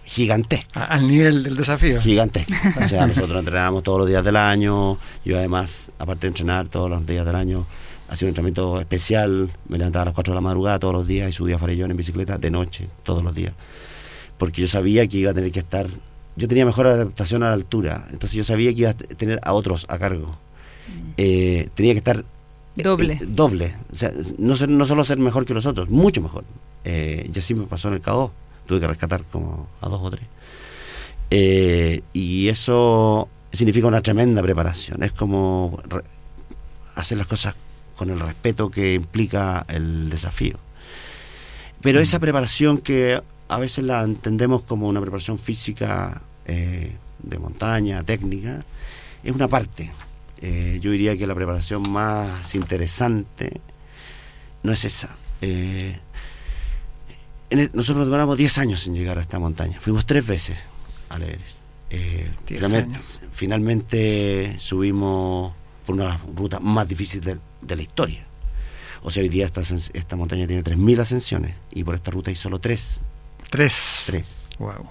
[0.08, 0.66] gigante.
[0.72, 2.00] Al nivel del desafío.
[2.00, 2.44] Gigante.
[2.84, 4.98] O sea, nosotros entrenamos todos los días del año.
[5.24, 7.66] Yo además, aparte de entrenar todos los días del año,
[8.08, 9.50] hacía un entrenamiento especial.
[9.68, 11.90] Me levantaba a las 4 de la madrugada todos los días y subía a Farellón
[11.90, 13.52] en bicicleta de noche, todos los días
[14.38, 15.86] porque yo sabía que iba a tener que estar,
[16.36, 19.52] yo tenía mejor adaptación a la altura, entonces yo sabía que iba a tener a
[19.52, 20.28] otros a cargo.
[20.28, 21.10] Mm.
[21.16, 22.24] Eh, tenía que estar
[22.76, 23.14] eh, doble.
[23.14, 26.44] Eh, doble, o sea, no, ser, no solo ser mejor que los otros, mucho mejor.
[26.84, 28.32] y así me pasó en el KO,
[28.68, 30.26] tuve que rescatar como a dos o tres.
[32.12, 35.82] y eso significa una tremenda preparación, es como
[36.94, 37.54] hacer las cosas
[37.96, 40.56] con el respeto que implica el desafío.
[41.80, 42.02] Pero mm.
[42.02, 48.64] esa preparación que a veces la entendemos como una preparación física eh, de montaña, técnica,
[49.22, 49.90] es una parte.
[50.40, 53.60] Eh, yo diría que la preparación más interesante
[54.62, 55.16] no es esa.
[55.40, 55.98] Eh,
[57.50, 59.80] e, nosotros demoramos 10 años en llegar a esta montaña.
[59.80, 60.58] Fuimos tres veces
[61.08, 61.60] al Everest.
[62.44, 62.98] Finalmente,
[63.32, 65.54] finalmente, subimos
[65.86, 68.26] por una ruta más difícil de, de la historia.
[69.02, 72.36] O sea, hoy día esta, esta montaña tiene 3.000 ascensiones y por esta ruta hay
[72.36, 73.00] solo tres
[73.50, 74.04] Tres.
[74.06, 74.48] Tres.
[74.58, 74.90] Wow.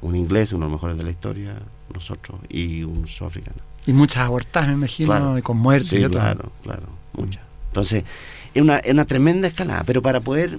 [0.00, 1.56] Un inglés, uno de los mejores de la historia,
[1.92, 3.58] nosotros, y un sudafricano.
[3.86, 7.42] Y muchas abortadas, me imagino, y con muerte sí, Claro, claro, muchas.
[7.68, 8.04] Entonces,
[8.54, 10.58] es una, es una tremenda escalada, pero para poder,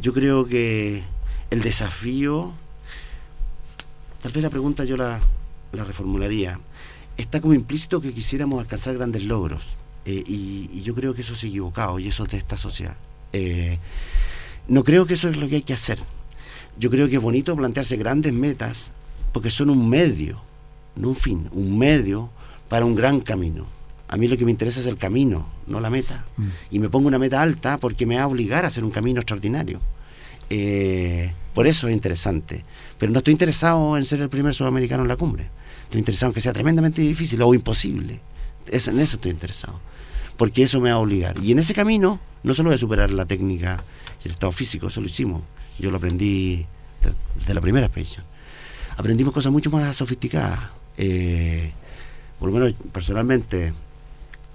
[0.00, 1.02] yo creo que
[1.50, 2.52] el desafío,
[4.22, 5.20] tal vez la pregunta yo la,
[5.72, 6.60] la reformularía,
[7.16, 9.64] está como implícito que quisiéramos alcanzar grandes logros,
[10.04, 12.96] eh, y, yo creo que eso es equivocado, y eso es de esta sociedad.
[13.32, 13.78] Eh,
[14.68, 15.98] no creo que eso es lo que hay que hacer
[16.80, 18.92] yo creo que es bonito plantearse grandes metas
[19.32, 20.40] porque son un medio,
[20.96, 22.30] no un fin, un medio
[22.68, 23.66] para un gran camino.
[24.10, 26.26] A mí lo que me interesa es el camino, no la meta.
[26.36, 26.48] Mm.
[26.72, 29.20] Y me pongo una meta alta porque me va a obligar a hacer un camino
[29.20, 29.80] extraordinario.
[30.50, 32.64] Eh, por eso es interesante.
[32.98, 35.48] Pero no estoy interesado en ser el primer sudamericano en la cumbre.
[35.84, 38.20] Estoy interesado en que sea tremendamente difícil o imposible.
[38.66, 39.80] en eso estoy interesado.
[40.36, 41.38] Porque eso me va a obligar.
[41.42, 43.82] Y en ese camino no solo voy a superar la técnica
[44.22, 45.42] y el estado físico, eso lo hicimos
[45.80, 46.66] yo lo aprendí
[47.38, 48.24] desde la primera expedición.
[48.96, 50.60] Aprendimos cosas mucho más sofisticadas.
[50.98, 51.72] Eh,
[52.38, 53.72] por lo menos personalmente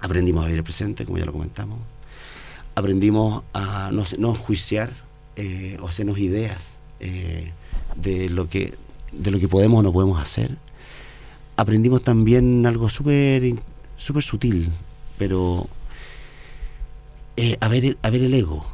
[0.00, 1.78] aprendimos a vivir el presente, como ya lo comentamos.
[2.74, 4.90] Aprendimos a no, no juiciar
[5.36, 7.52] eh, o hacernos ideas eh,
[7.96, 8.74] de, lo que,
[9.12, 10.56] de lo que podemos o no podemos hacer.
[11.56, 13.54] Aprendimos también algo súper
[13.96, 14.72] super sutil,
[15.16, 15.68] pero
[17.60, 18.66] a, ver, a ver el ego,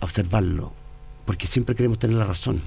[0.00, 0.72] a observarlo,
[1.26, 2.62] porque siempre queremos tener la razón.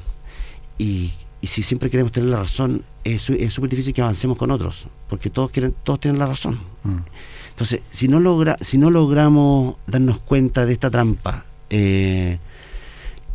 [0.77, 1.13] Y,
[1.45, 5.51] si siempre queremos tener la razón, es súper difícil que avancemos con otros, porque todos
[5.51, 6.59] quieren, todos tienen la razón.
[6.83, 6.97] Mm.
[7.49, 12.39] Entonces, si no logra, si no logramos darnos cuenta de esta trampa, eh,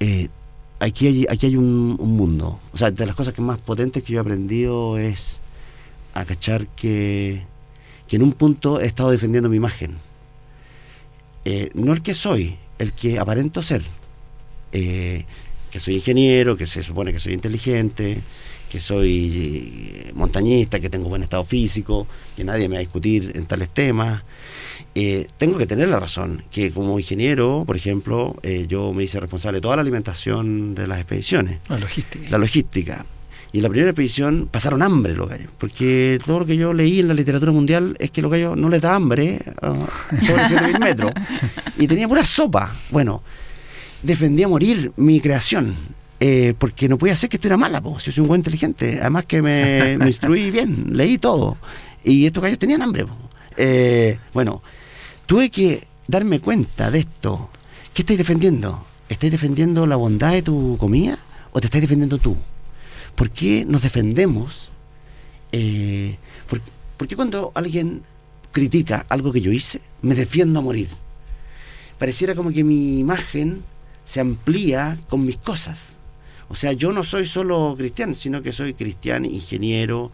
[0.01, 0.29] eh,
[0.81, 2.61] aquí hay, aquí hay un, mundo.
[2.73, 5.41] O sea, de las cosas que más potentes que yo he aprendido es
[6.15, 7.43] a cachar que,
[8.07, 9.97] que en un punto he estado defendiendo mi imagen.
[11.45, 13.83] Eh, no el que soy, el que aparento ser
[15.73, 18.19] que soy ingeniero, que se supone que soy inteligente,
[18.71, 22.07] que soy eh, montañista, que tengo buen estado físico,
[22.37, 24.23] que nadie me va a discutir en tales temas.
[24.95, 28.37] Eh, tengo que tener la razón, que como ingeniero, por ejemplo,
[28.69, 31.59] yo me hice responsable de toda la alimentación de las expediciones.
[31.69, 32.31] La logística.
[32.31, 33.07] La logística.
[33.53, 37.01] Y en la primera expedición pasaron hambre los gallos, porque todo lo que yo leí
[37.01, 41.13] en la literatura mundial es que los gallos no les da hambre sobre 7.000 metros.
[41.79, 42.73] Y tenía pura sopa.
[42.91, 43.23] Bueno,
[44.03, 45.77] defendía morir mi creación.
[46.25, 48.99] Eh, porque no podía ser que estuviera mala, yo soy un buen inteligente.
[49.01, 51.57] Además que me, instruí bien, leí todo.
[52.05, 53.07] Y estos gallos tenían hambre.
[53.57, 54.63] Eh, bueno,
[55.27, 57.51] tuve que darme cuenta de esto.
[57.93, 58.87] ¿Qué estáis defendiendo?
[59.09, 61.19] ¿Estáis defendiendo la bondad de tu comida
[61.53, 62.37] o te estáis defendiendo tú?
[63.15, 64.71] ¿Por qué nos defendemos?
[65.53, 66.17] Eh,
[66.49, 68.03] ¿por, qué cuando alguien
[68.53, 70.89] critica algo que yo hice, me defiendo a morir?
[71.99, 73.65] Pareciera como que mi imagen
[74.05, 76.01] se amplía con mis cosas.
[76.49, 80.11] O sea, yo no soy solo cristiano, sino que soy cristiano, ingeniero,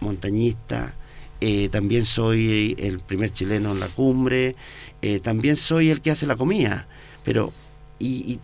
[0.00, 0.94] montañista,
[1.40, 4.56] eh, también soy el primer chileno en la cumbre,
[5.02, 6.86] eh, también soy el que hace la comida.
[7.24, 7.52] Pero,
[7.98, 8.40] y, y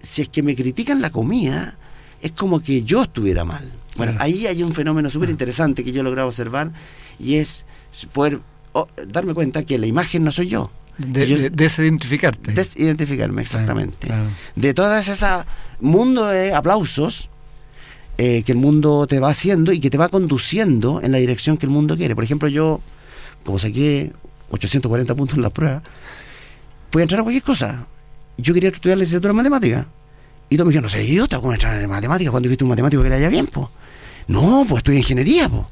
[0.00, 1.76] si es que me critican la comida,
[2.22, 3.64] es como que yo estuviera mal.
[3.96, 4.24] Bueno, Claro.
[4.24, 6.72] ahí hay un fenómeno súper interesante que yo he logrado observar
[7.18, 7.64] y es
[8.12, 8.40] poder
[8.72, 10.70] oh, darme cuenta que la imagen no soy yo.
[10.98, 12.52] De, Yo- de- desidentificarte.
[12.52, 14.06] Desidentificarme, exactamente.
[14.06, 14.30] Claro.
[14.56, 15.44] De todas esas
[15.80, 17.28] mundo de aplausos
[18.18, 21.56] eh, que el mundo te va haciendo y que te va conduciendo en la dirección
[21.56, 22.14] que el mundo quiere.
[22.14, 22.80] Por ejemplo, yo,
[23.44, 24.12] como saqué
[24.50, 25.82] 840 puntos en la prueba,
[26.90, 27.86] pude entrar a cualquier cosa.
[28.38, 29.86] Yo quería estudiar licenciatura en matemática.
[30.48, 33.02] Y todos me dijeron, no sé, idiota, ¿cómo entrar en matemáticas cuando viste un matemático
[33.02, 33.46] que le haya bien?
[33.48, 33.70] Po?
[34.28, 35.48] No, pues estudié ingeniería.
[35.48, 35.68] Po.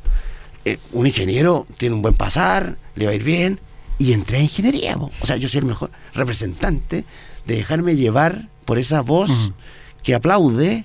[0.64, 3.60] Eh, un ingeniero tiene un buen pasar, le va a ir bien.
[3.98, 4.96] Y entré a ingeniería.
[4.96, 7.04] O sea, yo soy el mejor representante
[7.46, 9.52] de dejarme llevar por esa voz
[10.02, 10.84] que aplaude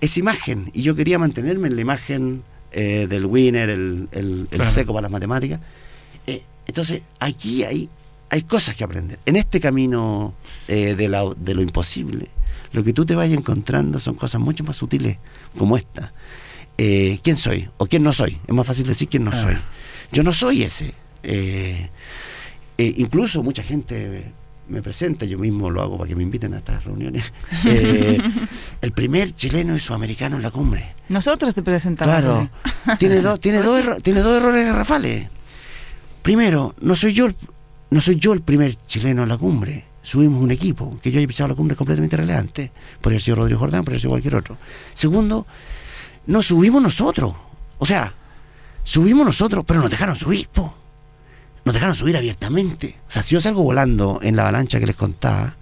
[0.00, 0.70] esa imagen.
[0.72, 4.70] Y yo quería mantenerme en la imagen eh, del winner, el, el- el Claro.
[4.70, 5.60] seco para las matemáticas.
[6.26, 7.88] Eh, entonces, aquí hay,
[8.30, 9.18] hay cosas que aprender.
[9.26, 10.34] En este camino
[10.68, 12.28] eh, de, la- de lo imposible,
[12.72, 15.18] lo que tú te vayas encontrando son cosas mucho más sutiles
[15.56, 16.12] como esta.
[16.78, 17.68] Eh, ¿Quién soy?
[17.76, 18.40] ¿O quién no soy?
[18.48, 19.40] Es más fácil decir quién no Ah.
[19.42, 19.54] soy.
[20.12, 20.92] Yo no soy ese.
[21.22, 21.88] Eh,
[22.78, 24.32] eh, incluso mucha gente
[24.68, 27.32] me presenta, yo mismo lo hago para que me inviten a estas reuniones.
[27.66, 28.18] Eh,
[28.82, 30.94] el primer chileno y sudamericano en la cumbre.
[31.08, 32.48] Nosotros te presentamos Claro,
[32.84, 32.96] así.
[32.98, 35.28] tiene, dos tiene, dos erro- tiene dos errores garrafales.
[36.22, 37.36] Primero, no soy yo el,
[37.90, 39.84] no soy yo el primer chileno en la cumbre.
[40.02, 42.70] Subimos un equipo, que yo haya pisado la cumbre completamente relevante.
[43.00, 44.58] Podría haber sido Rodrigo Jordán, podría haber sido cualquier otro.
[44.92, 45.46] Segundo,
[46.26, 47.34] no subimos nosotros.
[47.78, 48.12] O sea,
[48.82, 50.74] subimos nosotros, pero nos dejaron subir, po.
[51.64, 52.96] Nos dejaron subir abiertamente.
[53.08, 55.56] O sea, si yo salgo volando en la avalancha que les contaba,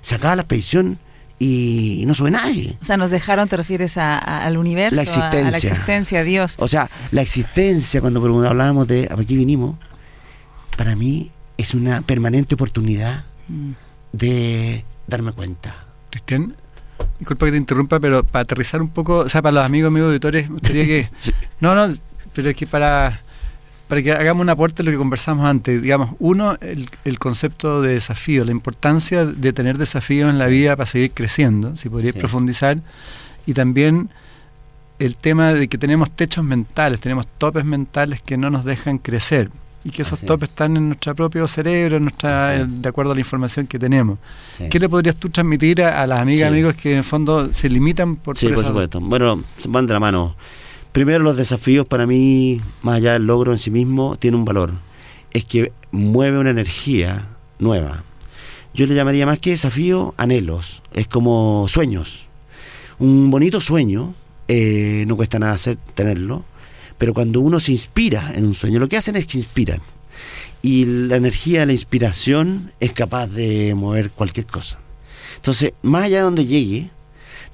[0.00, 0.98] se acaba la expedición
[1.40, 2.76] y, no sube nadie.
[2.80, 5.68] O sea, nos dejaron, te refieres a- a- al universo, La a- a, la existencia.
[5.70, 6.56] existencia, a Dios.
[6.58, 9.76] O sea, la existencia, cuando hablábamos de a qué vinimos,
[10.76, 13.72] para mí es una permanente oportunidad Mm.
[14.12, 15.86] de darme cuenta.
[16.10, 16.54] Cristian,
[17.18, 20.08] disculpa que te interrumpa, pero para aterrizar un poco, o sea, para los amigos, amigos
[20.08, 21.08] auditores, me gustaría que...
[21.14, 21.32] Sí.
[21.60, 21.94] No, no,
[22.32, 23.22] pero es que para,
[23.88, 27.80] para que hagamos un aporte a lo que conversamos antes, digamos, uno, el, el concepto
[27.82, 32.14] de desafío, la importancia de tener desafíos en la vida para seguir creciendo, si podrías
[32.14, 32.20] Sí.
[32.20, 32.78] profundizar,
[33.46, 34.10] y también
[34.98, 39.48] el tema de que tenemos techos mentales, tenemos topes mentales que no nos dejan crecer
[39.84, 40.50] y que esos Así topes es.
[40.50, 44.18] están en nuestro propio cerebro, en nuestra, de acuerdo a la información que tenemos.
[44.68, 46.52] ¿Qué le podrías tú transmitir a, a las amigas, Sí.
[46.52, 49.00] amigos que en el fondo se limitan por Sí, por por supuesto.
[49.00, 50.34] Bueno, van de la mano.
[50.98, 54.72] Primero, los desafíos para mí, más allá del logro en sí mismo, tiene un valor.
[55.32, 57.28] Es que mueve una energía
[57.60, 58.02] nueva.
[58.74, 60.82] Yo le llamaría más que desafío, anhelos.
[60.92, 62.26] Es como sueños.
[62.98, 64.12] Un bonito sueño,
[64.48, 66.42] eh, no cuesta nada hacer, tenerlo,
[66.98, 69.80] pero cuando uno se inspira en un sueño, lo que hacen es que inspiran.
[70.62, 74.80] Y la energía, la inspiración es capaz de mover cualquier cosa.
[75.36, 76.90] Entonces, más allá de donde llegue,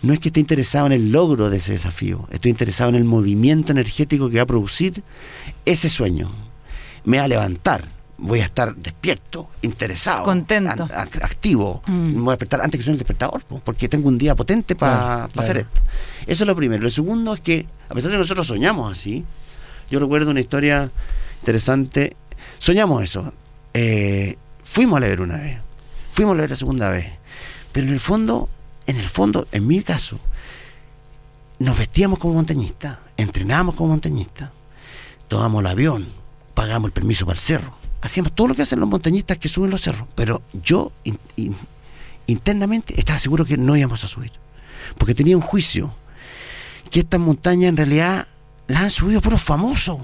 [0.05, 3.05] no es que esté interesado en el logro de ese desafío, estoy interesado en el
[3.05, 5.03] movimiento energético que va a producir
[5.65, 6.31] ese sueño.
[7.05, 7.85] Me va a levantar,
[8.19, 10.89] voy a estar despierto, interesado, Contento.
[11.23, 11.83] activo.
[11.87, 11.93] Mm.
[12.15, 14.75] Me voy a despertar antes que suene el despertador, po, porque tengo un día potente
[14.77, 15.41] para Claro, claro.
[15.41, 15.83] hacer esto.
[16.27, 16.83] Eso es lo primero.
[16.83, 19.25] Lo segundo es que, a pesar de que nosotros soñamos así,
[19.91, 20.91] yo recuerdo una historia
[21.41, 22.17] interesante.
[22.59, 23.33] Soñamos eso.
[23.75, 25.59] Eh, fuimos a leer una vez,
[26.11, 27.07] fuimos a leer la segunda vez,
[27.73, 28.49] pero en el fondo,
[28.87, 30.19] en el fondo, en mi caso,
[31.59, 34.51] nos vestíamos como montañistas, entrenábamos como montañistas,
[35.29, 36.07] tomamos el avión,
[36.55, 39.71] pagamos el permiso para el cerro, hacíamos todo lo que hacen los montañistas que suben
[39.71, 41.57] los cerros, pero yo in- in-
[42.27, 44.33] internamente estaba seguro que no íbamos a subir,
[44.99, 45.95] porque tenía un juicio
[46.91, 48.27] que estas montañas en realidad
[48.67, 49.99] las han subido puros famosos.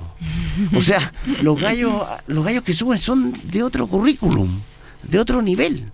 [0.76, 4.60] O sea, los gallos, los gallos que suben son de otro currículum,
[5.02, 5.90] de otro nivel.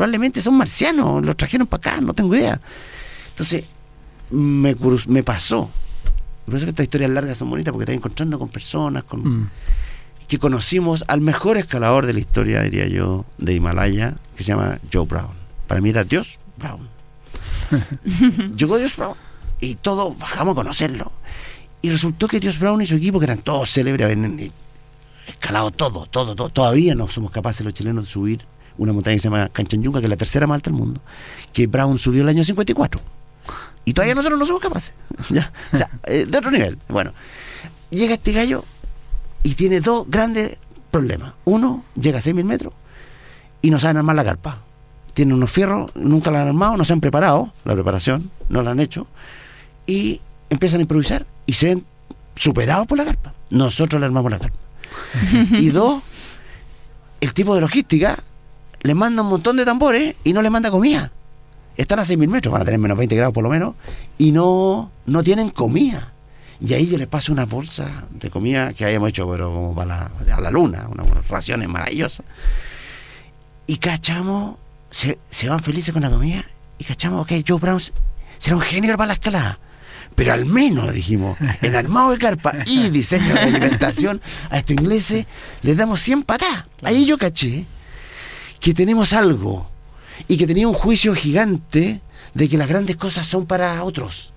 [0.00, 2.58] Probablemente son marcianos, los trajeron para acá, no tengo idea.
[3.28, 3.66] Entonces,
[4.30, 4.74] me,
[5.08, 5.68] me pasó.
[6.46, 9.50] Por eso que estas historias largas son bonitas, porque estás encontrando con personas con, Mm.
[10.26, 14.78] que conocimos al mejor escalador de la historia, diría yo, de Himalaya, que se llama
[14.90, 15.34] Joe Brown.
[15.66, 16.88] Para mí era Dios Brown.
[18.56, 19.16] Llegó Dios Brown
[19.60, 21.12] y todos bajamos a conocerlo.
[21.82, 24.50] Y resultó que Dios Brown y su equipo, que eran todos célebres, habían
[25.28, 26.48] escalado todo, todo, todo.
[26.48, 28.46] Todavía no somos capaces los chilenos de subir
[28.80, 31.02] una montaña que se llama Canchanjunga, que es la tercera más alta del mundo,
[31.52, 33.00] que Brown subió el año 54.
[33.84, 34.94] Y todavía nosotros no somos capaces.
[35.28, 35.52] ¿ya?
[35.72, 36.78] O sea, eh, de otro nivel.
[36.88, 37.12] Bueno,
[37.90, 38.64] llega este gallo
[39.42, 40.56] y tiene dos grandes
[40.90, 41.34] problemas.
[41.44, 42.72] Uno, llega a 6.000 metros
[43.60, 44.62] y no saben armar la carpa.
[45.12, 48.70] Tienen unos fierros, nunca la han armado, no se han preparado, la preparación, no la
[48.70, 49.06] han hecho,
[49.86, 51.84] y empiezan a improvisar y se ven
[52.34, 53.34] superados por la carpa.
[53.50, 54.58] Nosotros le armamos la carpa.
[55.58, 56.02] y dos,
[57.20, 58.22] el tipo de logística
[58.82, 61.12] les manda un montón de tambores y no les manda comida.
[61.76, 63.74] Están a 6.000 metros, van a tener menos 20 grados por lo menos,
[64.18, 66.12] y no, no tienen comida.
[66.60, 70.10] Y ahí yo les paso una bolsa de comida que habíamos hecho, pero como para
[70.26, 72.26] la, a la luna, unas raciones maravillosas.
[73.66, 74.56] Y cachamos,
[74.90, 76.44] se, se van felices con la comida,
[76.78, 77.80] y cachamos, ok, Joe Brown
[78.38, 79.58] será un genio para la escalada.
[80.14, 84.20] Pero al menos, dijimos, en armado de carpa y diseño de alimentación,
[84.50, 85.26] a estos ingleses
[85.62, 86.66] les damos 100 patas.
[86.82, 87.66] Ahí yo caché
[88.60, 89.68] que tenemos algo
[90.28, 92.00] y que tenía un juicio gigante
[92.34, 94.32] de que las grandes cosas son para otros.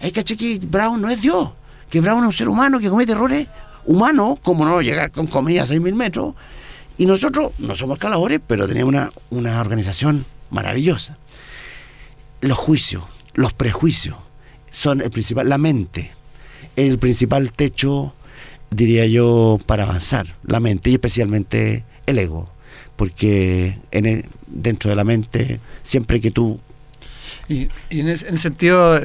[0.00, 1.50] Hay caché que Brown no es Dios,
[1.90, 3.48] que Brown es un ser humano que comete errores
[3.84, 6.34] humanos, como no llegar con comida a 6.000 metros.
[6.96, 11.18] Y nosotros no somos escaladores, pero teníamos una, una organización maravillosa.
[12.40, 13.04] Los juicios,
[13.34, 14.16] los prejuicios
[14.70, 16.12] son el principal, la mente,
[16.76, 18.14] el principal techo,
[18.70, 22.50] diría yo, para avanzar, la mente y especialmente el ego,
[23.00, 26.60] porque en e- dentro de la mente, siempre que tú...
[27.48, 29.00] Y, y en, ese, en, ese, sentido,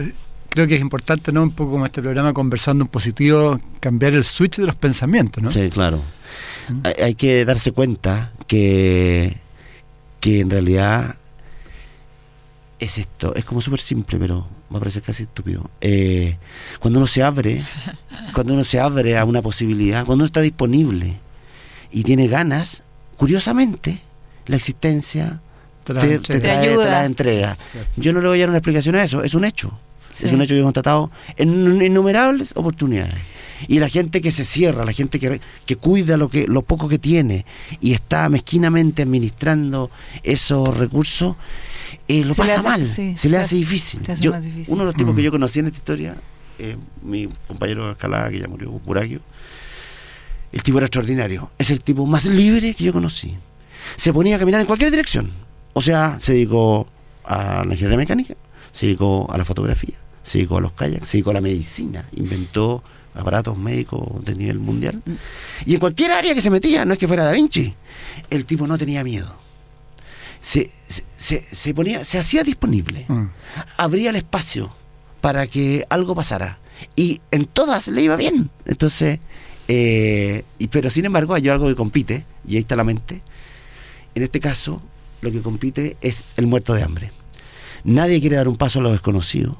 [0.49, 1.41] creo que es importante, ¿no?
[1.41, 5.49] Un poco como este programa, conversando en positivo, cambiar el switch de los pensamientos, ¿no?
[5.49, 6.01] Sí, claro.
[6.67, 6.79] ¿Mm?
[6.83, 9.37] Hay, hay que darse cuenta que,
[10.19, 11.15] que en realidad
[12.79, 15.71] es esto, es como súper simple, pero va a parecer casi estúpido.
[15.79, 16.37] Eh,
[16.81, 17.63] cuando uno se abre,
[18.33, 21.17] cuando uno se abre a una posibilidad, cuando uno está disponible
[21.93, 22.83] y tiene ganas,
[23.17, 23.99] curiosamente,
[24.47, 25.41] la existencia
[25.83, 27.57] te, la, te, te trae, te, te la entrega.
[27.95, 29.77] Yo no le voy a dar una explicación a eso, es un hecho.
[30.13, 30.27] Sí.
[30.27, 33.33] Es un hecho que he constatado en innumerables oportunidades.
[33.67, 36.87] Y la gente que se cierra, la gente que, que cuida lo, que, lo poco
[36.87, 37.45] que tiene
[37.81, 39.91] y está mezquinamente administrando
[40.23, 41.35] esos recursos,
[42.07, 44.09] eh, lo se pasa hace, mal, sí, se le hace difícil.
[44.09, 44.73] Hace yo, difícil.
[44.73, 45.17] Uno de los tipos mm.
[45.17, 46.15] que yo conocí en esta historia,
[46.59, 49.19] eh, mi compañero de escalada que ya murió, Buraquio,
[50.55, 51.51] el tipo era extraordinario.
[51.59, 53.35] Es el tipo más libre que yo conocí.
[53.95, 55.29] Se ponía a caminar en cualquier dirección.
[55.73, 56.87] O sea, se dedicó
[57.23, 58.33] a la ingeniería mecánica,
[58.71, 62.05] se dedicó a la fotografía, se dedicó a los kayaks, se dedicó a la medicina,
[62.13, 62.83] inventó
[63.13, 65.03] aparatos médicos de nivel mundial.
[65.65, 67.75] Y en cualquier área que se metía, no es que fuera Da Vinci,
[68.31, 69.45] el tipo no tenía miedo
[70.45, 70.69] se,
[71.17, 73.25] se, se, ponía, se hacía disponible, mm.
[73.77, 74.75] abría el espacio
[75.19, 76.59] para que algo pasara.
[76.95, 78.51] Y en todas le iba bien.
[78.65, 79.19] Entonces,
[79.67, 83.21] eh, y, pero sin embargo hay algo que compite, y ahí está la mente.
[84.13, 84.81] En este caso,
[85.21, 87.11] lo que compite es el muerto de hambre.
[87.83, 89.57] Nadie quiere dar un paso a lo desconocido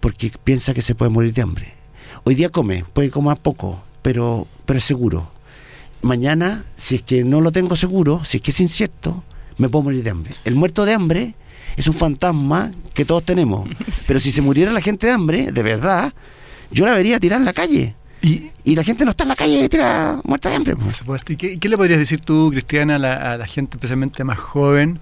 [0.00, 1.74] porque piensa que se puede morir de hambre.
[2.24, 5.30] Hoy día come, puede comer poco, pero, pero es seguro.
[6.02, 9.24] Mañana, si es que no lo tengo seguro, si es que es incierto,
[9.58, 10.34] me puedo morir de hambre.
[10.44, 11.34] El muerto de hambre
[11.76, 13.68] es un fantasma que todos tenemos.
[14.06, 16.12] Pero si se muriera la gente de hambre, de verdad,
[16.70, 17.94] yo la vería tirar en la calle.
[18.26, 20.74] Y, y la gente no está en la calle tira muerta de hambre.
[20.74, 21.32] Por supuesto.
[21.32, 24.38] ¿Y qué, qué, le podrías decir tú, Cristiana, a la, a la gente especialmente más
[24.38, 24.98] joven,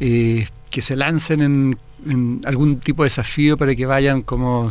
[0.00, 4.70] eh, que se lancen en, en, algún tipo de desafío para que vayan como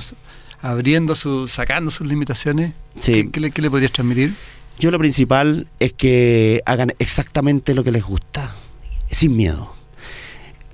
[0.63, 2.71] abriendo, su, sacando sus limitaciones?
[2.97, 3.11] Sí.
[3.11, 4.33] ¿Qué, qué, le, ¿Qué le podrías transmitir?
[4.79, 8.55] Yo lo principal es que hagan exactamente lo que les gusta
[9.11, 9.71] sin miedo.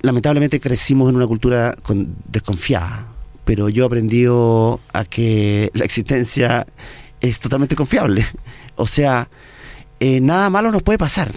[0.00, 3.08] Lamentablemente crecimos en una cultura con, desconfiada,
[3.44, 6.66] pero yo he aprendido a que la existencia
[7.20, 8.24] es totalmente confiable.
[8.76, 9.28] O sea,
[9.98, 11.32] eh, nada malo nos puede pasar.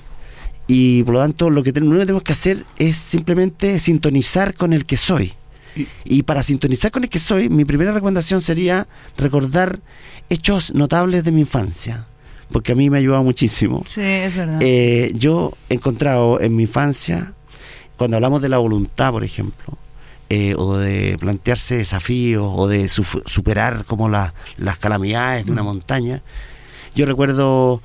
[0.67, 4.55] Y por lo tanto, lo que tenemos, lo que tenemos que hacer es simplemente sintonizar
[4.55, 5.33] con el que soy.
[5.75, 9.81] Y, y para sintonizar con el que soy, mi primera recomendación sería recordar
[10.29, 12.07] hechos notables de mi infancia
[12.53, 13.83] porque a mí me ha ayudado muchísimo.
[13.87, 14.59] Sí, es verdad.
[14.61, 17.33] Eh, yo he encontrado en mi infancia,
[17.97, 19.77] cuando hablamos de la voluntad, por ejemplo,
[20.33, 25.63] eh, o de plantearse desafíos, o de su, superar como la, las calamidades de una
[25.63, 26.21] montaña,
[26.95, 27.81] yo recuerdo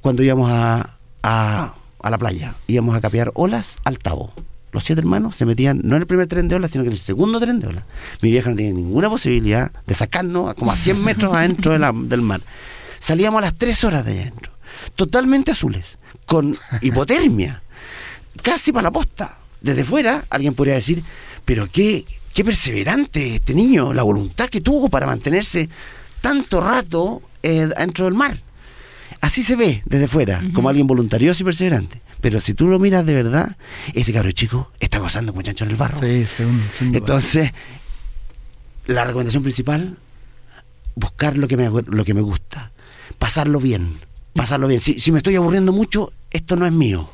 [0.00, 4.32] cuando íbamos a, a, a la playa, íbamos a capear olas al Tabo
[4.72, 6.94] los siete hermanos se metían no en el primer tren de olas, sino que en
[6.94, 7.84] el segundo tren de olas.
[8.22, 11.92] Mi vieja no tenía ninguna posibilidad de sacarnos como a 100 metros adentro de la,
[11.94, 12.40] del mar
[13.02, 14.52] salíamos a las 3 horas de adentro,
[14.94, 17.62] totalmente azules, con hipotermia,
[18.42, 19.38] casi para la posta.
[19.60, 21.02] Desde fuera, alguien podría decir,
[21.44, 25.68] pero qué, qué perseverante este niño, la voluntad que tuvo para mantenerse
[26.20, 28.38] tanto rato eh, dentro del mar.
[29.20, 30.52] Así se ve desde fuera, uh -huh.
[30.52, 32.00] como alguien voluntarioso y perseverante.
[32.20, 33.56] Pero si tú lo miras de verdad,
[33.94, 35.98] ese cabro chico está gozando como chancho en el barro.
[35.98, 37.52] Sí, según, según Entonces,
[38.86, 39.96] la recomendación principal,
[40.94, 42.72] buscar lo que me, lo que me gusta
[43.18, 43.98] pasarlo bien,
[44.34, 44.80] pasarlo bien.
[44.80, 47.08] Si, si me estoy aburriendo mucho, esto no es mío.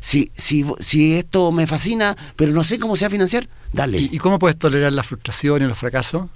[0.00, 3.98] Si, si, si esto me fascina, pero no sé cómo se va a financiar, dale.
[3.98, 6.28] ¿Y, ¿Y, cómo puedes tolerar la frustración y los fracasos?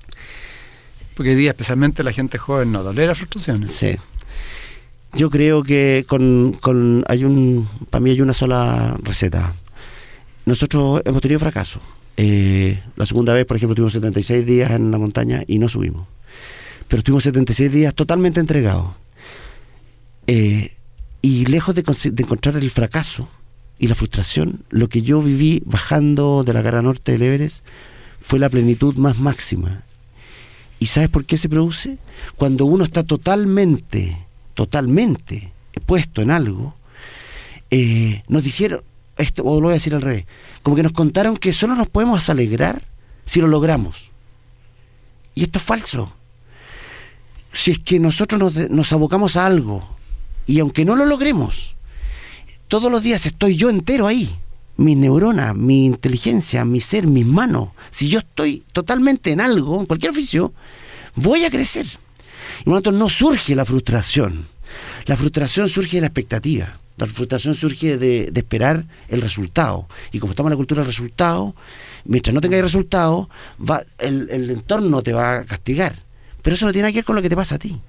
[1.15, 3.71] Porque hoy día, especialmente la gente joven, no tolera frustraciones.
[3.71, 3.97] Sí.
[5.15, 9.55] Yo creo que con, con hay un, para mí hay una sola receta.
[10.45, 11.81] Nosotros hemos tenido fracaso.
[12.17, 16.07] Eh, la segunda vez, por ejemplo, tuvimos 76 días en la montaña y no subimos.
[16.89, 18.91] Pero estuvimos 76 días totalmente entregados.
[20.27, 20.75] Eh,
[21.23, 23.29] y lejos de, de, encontrar el fracaso
[23.79, 27.65] y la frustración, lo que yo viví bajando de la cara norte del Everest
[28.21, 29.83] fue la plenitud más máxima.
[30.79, 31.99] ¿Y sabes por qué se produce?
[32.37, 35.53] Cuando uno está totalmente totalmente
[35.87, 36.75] puesto en algo,
[37.71, 38.83] eh, nos dijeron,
[39.17, 40.25] esto, o lo voy a decir al revés,
[40.63, 42.83] como que nos contaron que solo nos podemos alegrar
[43.25, 44.11] si lo logramos.
[45.35, 46.13] Y esto es falso.
[47.53, 49.97] Si es que nosotros nos, nos abocamos a algo,
[50.47, 51.74] y aunque no lo logremos,
[52.69, 54.37] todos los días estoy yo entero ahí,
[54.77, 59.87] mi neurona, mi inteligencia, mi ser, mis manos, si yo estoy totalmente en algo, en
[59.87, 60.53] cualquier oficio,
[61.15, 61.87] voy a crecer.
[62.61, 64.47] Y por lo tanto no surge la frustración.
[65.07, 66.79] La frustración surge de la expectativa.
[66.97, 69.89] La frustración surge de, esperar el resultado.
[70.13, 71.55] Y como estamos en la cultura del resultado,
[72.05, 75.95] mientras no tengáis resultado, va, el, el entorno te va a castigar.
[76.43, 77.81] Pero eso no tiene que ver con lo que te pasa a ti.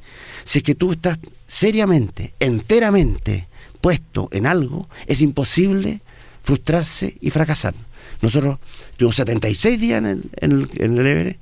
[0.44, 3.48] Si es que tú estás seriamente, enteramente
[3.86, 6.02] puesto en algo, es imposible
[6.42, 7.76] frustrarse y fracasar.
[8.20, 8.58] Nosotros
[8.98, 11.40] tuvimos 76 días en el, en el, en el Everest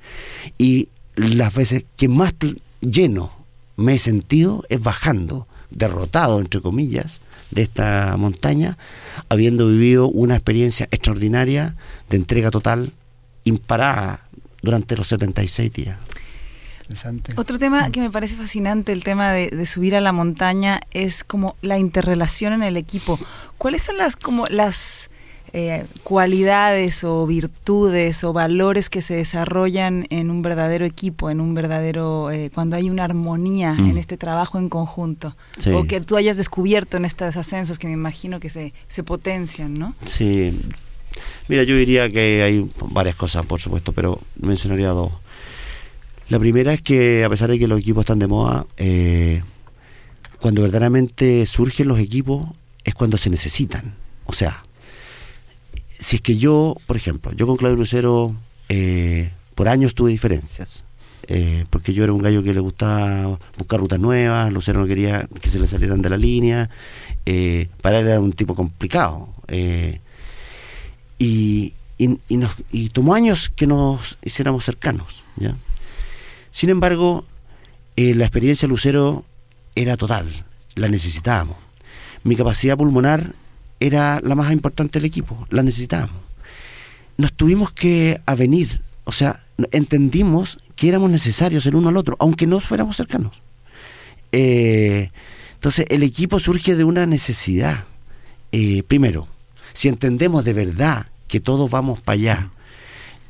[0.58, 2.34] y las veces que más
[2.82, 3.32] lleno
[3.76, 8.76] me he sentido es bajando, derrotado, entre comillas, de esta montaña,
[9.30, 11.76] habiendo vivido una experiencia extraordinaria
[12.10, 12.92] de entrega total,
[13.44, 14.28] imparada
[14.60, 15.96] durante los 76 días.
[17.36, 21.24] Otro tema que me parece fascinante, el tema de, de, subir a la montaña, es
[21.24, 23.18] como la interrelación en el equipo.
[23.58, 25.08] ¿Cuáles son las como las
[25.56, 31.54] eh, cualidades o virtudes o valores que se desarrollan en un verdadero equipo, en un
[31.54, 33.90] verdadero, eh, cuando hay una armonía mm.
[33.90, 35.70] en este trabajo en conjunto, sí.
[35.70, 39.74] o que tú hayas descubierto en estos ascensos que me imagino que se, se potencian,
[39.74, 39.94] ¿no?
[40.04, 40.60] Sí,
[41.46, 45.12] mira, yo diría que hay varias cosas, por supuesto, pero mencionaría dos.
[46.28, 49.42] La primera es que a pesar de que los equipos están de moda, eh,
[50.40, 52.48] cuando verdaderamente surgen los equipos
[52.82, 53.94] es cuando se necesitan.
[54.24, 54.64] O sea,
[55.98, 58.34] si es que yo, por ejemplo, yo con Claudio Lucero
[58.68, 60.84] eh, por años tuve diferencias.
[61.26, 65.26] Eh, porque yo era un gallo que le gustaba buscar rutas nuevas, Lucero no quería
[65.40, 66.68] que se le salieran de la línea,
[67.80, 69.28] para él era un tipo complicado.
[71.18, 71.72] Y,
[72.28, 75.24] nos, y, tomó años que nos hiciéramos cercanos.
[75.36, 75.56] ¿ya?
[76.54, 77.24] Sin embargo,
[77.96, 79.24] eh, la experiencia Lucero
[79.74, 80.44] era total,
[80.76, 81.56] la necesitábamos.
[82.22, 83.34] Mi capacidad pulmonar
[83.80, 86.22] era la más importante del equipo, la necesitábamos.
[87.16, 92.46] Nos tuvimos que avenir, o sea, entendimos que éramos necesarios el uno al otro, aunque
[92.46, 93.42] no fuéramos cercanos.
[94.30, 95.10] Eh,
[95.54, 97.86] entonces, el equipo surge de una necesidad.
[98.52, 99.26] Eh, primero,
[99.72, 102.50] si entendemos de verdad que todos vamos para allá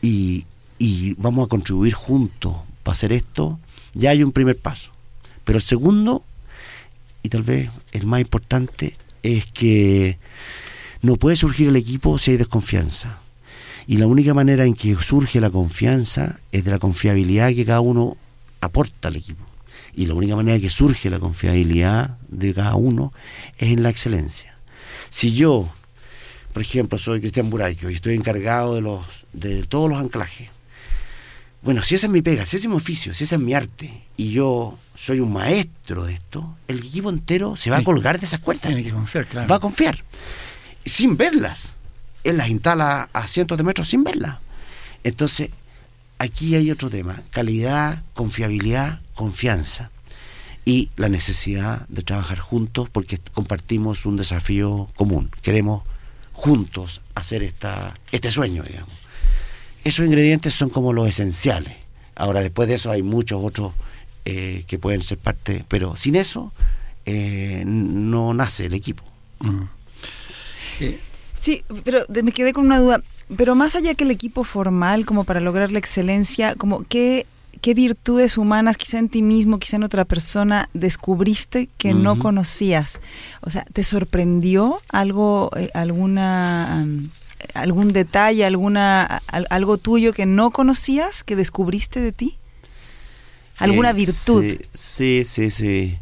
[0.02, 0.44] y,
[0.78, 3.58] y vamos a contribuir juntos para hacer esto,
[3.94, 4.92] ya hay un primer paso.
[5.42, 6.22] Pero el segundo,
[7.22, 10.18] y tal vez el más importante, es que
[11.02, 13.18] no puede surgir el equipo si hay desconfianza.
[13.86, 17.80] Y la única manera en que surge la confianza es de la confiabilidad que cada
[17.80, 18.16] uno
[18.60, 19.44] aporta al equipo.
[19.94, 23.12] Y la única manera que surge la confiabilidad de cada uno
[23.58, 24.56] es en la excelencia.
[25.10, 25.68] Si yo,
[26.52, 30.48] por ejemplo, soy Cristian Buraico y estoy encargado de, los, de todos los anclajes,
[31.64, 33.54] bueno, si esa es mi pega, si ese es mi oficio, si ese es mi
[33.54, 38.20] arte, y yo soy un maestro de esto, el equipo entero se va a colgar
[38.20, 38.66] de esas cuerdas.
[38.66, 39.48] Tiene que confiar, claro.
[39.48, 40.04] Va a confiar,
[40.84, 41.76] sin verlas.
[42.22, 44.38] Él las instala a cientos de metros sin verlas.
[45.04, 45.50] Entonces,
[46.18, 49.90] aquí hay otro tema, calidad, confiabilidad, confianza
[50.66, 55.30] y la necesidad de trabajar juntos porque compartimos un desafío común.
[55.40, 55.82] Queremos
[56.34, 59.03] juntos hacer esta, este sueño, digamos
[59.84, 61.74] esos ingredientes son como los esenciales.
[62.16, 63.72] Ahora, después de eso hay muchos otros
[64.24, 66.52] eh, que pueden ser parte, pero sin eso
[67.06, 69.04] eh, no nace el equipo.
[69.40, 69.62] Mm.
[70.80, 71.00] Eh.
[71.40, 73.02] Sí, pero me quedé con una duda.
[73.36, 77.26] Pero más allá que el equipo formal, como para lograr la excelencia, como qué,
[77.60, 82.02] qué virtudes humanas, quizá en ti mismo, quizá en otra persona, descubriste que uh -huh.
[82.02, 83.00] no conocías.
[83.40, 87.08] O sea, ¿te sorprendió algo, eh, alguna um,
[87.54, 92.38] algún detalle, alguna algo tuyo que no conocías, que descubriste de ti?
[93.58, 94.44] ¿Alguna eh, virtud?
[94.72, 95.50] Sí, sí, sí.
[95.50, 95.98] sí.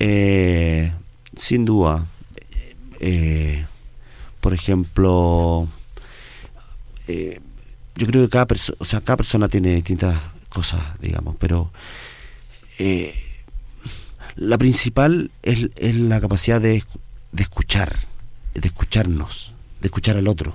[0.00, 0.92] Eh,
[1.36, 2.06] sin duda.
[3.00, 3.64] Eh,
[4.40, 5.68] por ejemplo,
[7.06, 7.40] eh,
[7.96, 11.70] yo creo que cada persona, o sea, cada persona tiene distintas cosas, digamos, pero
[12.78, 13.14] eh,
[14.36, 16.84] La principal es, es la capacidad de,
[17.32, 17.96] de escuchar,
[18.54, 20.54] de escucharnos, de escuchar al otro,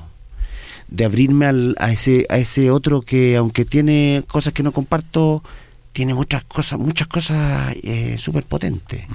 [0.87, 5.43] de abrirme al, a ese a ese otro que aunque tiene cosas que no comparto,
[5.93, 9.05] tiene muchas cosas, muchas cosas eh, súper potentes.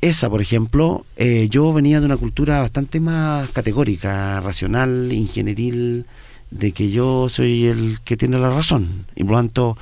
[0.00, 6.06] Esa, por ejemplo, eh, yo venía de una cultura bastante más categórica, racional, ingenieril,
[6.50, 9.06] de que yo soy el que tiene la razón.
[9.14, 9.78] Y por lo tanto,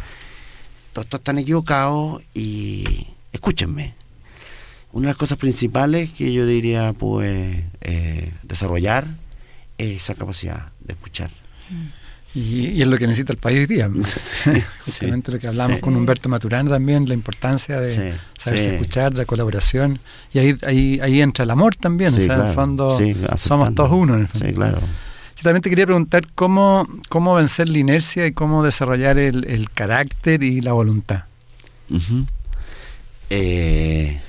[0.93, 3.95] todos están equivocados y escúchenme.
[4.93, 9.07] Una de las cosas principales que yo diría, pues, eh, desarrollar
[9.79, 11.31] es esa capacidad de escuchar.
[12.35, 13.91] Y, y es lo que necesita el país hoy día.
[14.05, 15.81] Sí, Justamente sí, lo que hablamos sí.
[15.83, 20.01] con Humberto Maturana también, la importancia de saberse escuchar, la colaboración.
[20.33, 22.13] Y ahí, ahí, ahí entra el amor también.
[22.15, 22.99] O sea, en el fondo
[23.37, 24.15] somos todos uno.
[24.15, 24.47] En el fondo.
[24.47, 24.81] Sí, claro.
[24.81, 29.71] Yo también te quería preguntar cómo, cómo vencer la inercia y cómo desarrollar el, el
[29.71, 31.25] carácter y la voluntad.
[31.89, 32.27] Ujú.
[33.31, 34.21] Eh,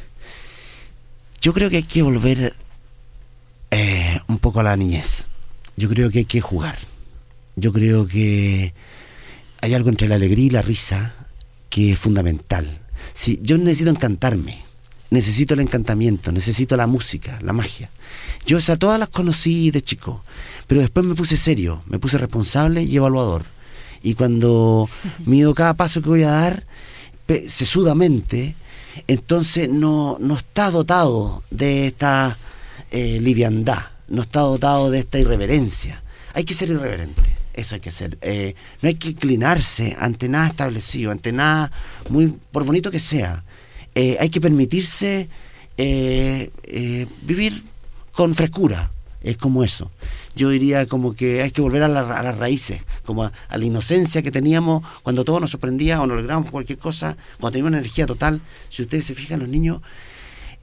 [1.41, 2.55] yo creo que hay que volver
[3.71, 5.29] eh, un poco a la niñez.
[5.77, 6.77] Yo creo que hay que jugar.
[7.55, 8.73] Yo creo que
[9.61, 11.13] hay algo entre la alegría y la risa
[11.69, 12.79] que es fundamental.
[13.13, 14.59] Si yo necesito encantarme,
[15.09, 17.89] necesito el encantamiento, necesito la música, la magia.
[18.45, 20.23] Yo o sea, todas las conocí de chico,
[20.67, 23.43] pero después me puse serio, me puse responsable y evaluador.
[24.03, 24.89] Y cuando
[25.25, 26.65] mido cada paso que voy a dar,
[27.25, 28.55] pe- sesudamente,
[29.07, 32.37] entonces no, no está dotado de esta
[32.91, 36.03] eh, liviandad, no está dotado de esta irreverencia.
[36.33, 37.21] Hay que ser irreverente,
[37.53, 38.17] eso hay que ser.
[38.21, 41.71] Eh, no hay que inclinarse ante nada establecido, ante nada,
[42.09, 43.43] muy por bonito que sea.
[43.95, 45.27] Eh, hay que permitirse
[45.77, 47.63] eh, vivir
[48.11, 49.91] con frescura, es como eso.
[50.35, 53.57] Yo diría como que hay que volver a, la- a las raíces, como a, a
[53.57, 57.69] la inocencia que teníamos cuando todo nos sorprendía o nos lográbamos cualquier cosa, cuando teníamos
[57.71, 58.41] una energía total.
[58.69, 59.81] Si ustedes se fijan, los niños,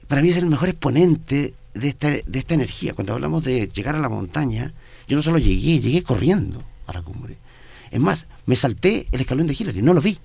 [0.07, 2.93] para mí es el mejor exponente de esta, de esta energía.
[2.93, 4.73] Cuando hablamos de llegar a la montaña,
[5.07, 7.37] yo no solo llegué, llegué corriendo a la cumbre.
[7.91, 10.17] Es más, me salté el escalón de Hillary, no lo vi.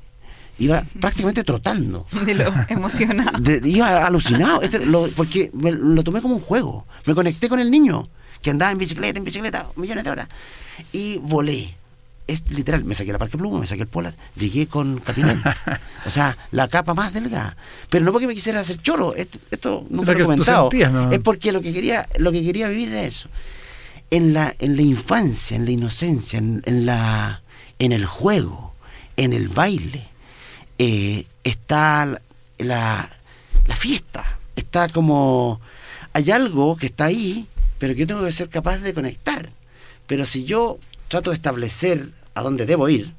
[0.59, 2.07] Iba prácticamente trotando.
[2.25, 3.39] De lo emocionado.
[3.41, 6.87] De- iba alucinado, este, lo- porque me- lo tomé como un juego.
[7.05, 8.09] Me conecté con el niño
[8.45, 10.29] que andaba en bicicleta, en bicicleta, millones de horas.
[10.93, 11.75] Y volé.
[12.27, 15.43] Es literal, me saqué la parque pluma, me saqué el polar, llegué con capilán.
[16.07, 17.57] O sea, la capa más delgada.
[17.89, 20.71] Pero no porque me quisiera hacer choro, esto, esto nunca Lo he comentado.
[20.71, 21.11] sentías, ¿no?
[21.11, 23.31] Es porque lo que quería, lo que quería vivir era eso.
[24.11, 27.41] En la, en la infancia, en la inocencia, en, en la,
[27.79, 28.75] en el juego,
[29.17, 30.07] en el baile,
[30.79, 32.21] eh, está la,
[32.59, 33.11] la,
[33.67, 34.39] la fiesta.
[34.57, 35.61] Está como.
[36.13, 37.47] Hay algo que está ahí,
[37.85, 39.51] pero yo tengo que ser capaz de conectar.
[40.07, 40.79] Pero si yo
[41.09, 43.13] trato de establecer a dónde debo ir,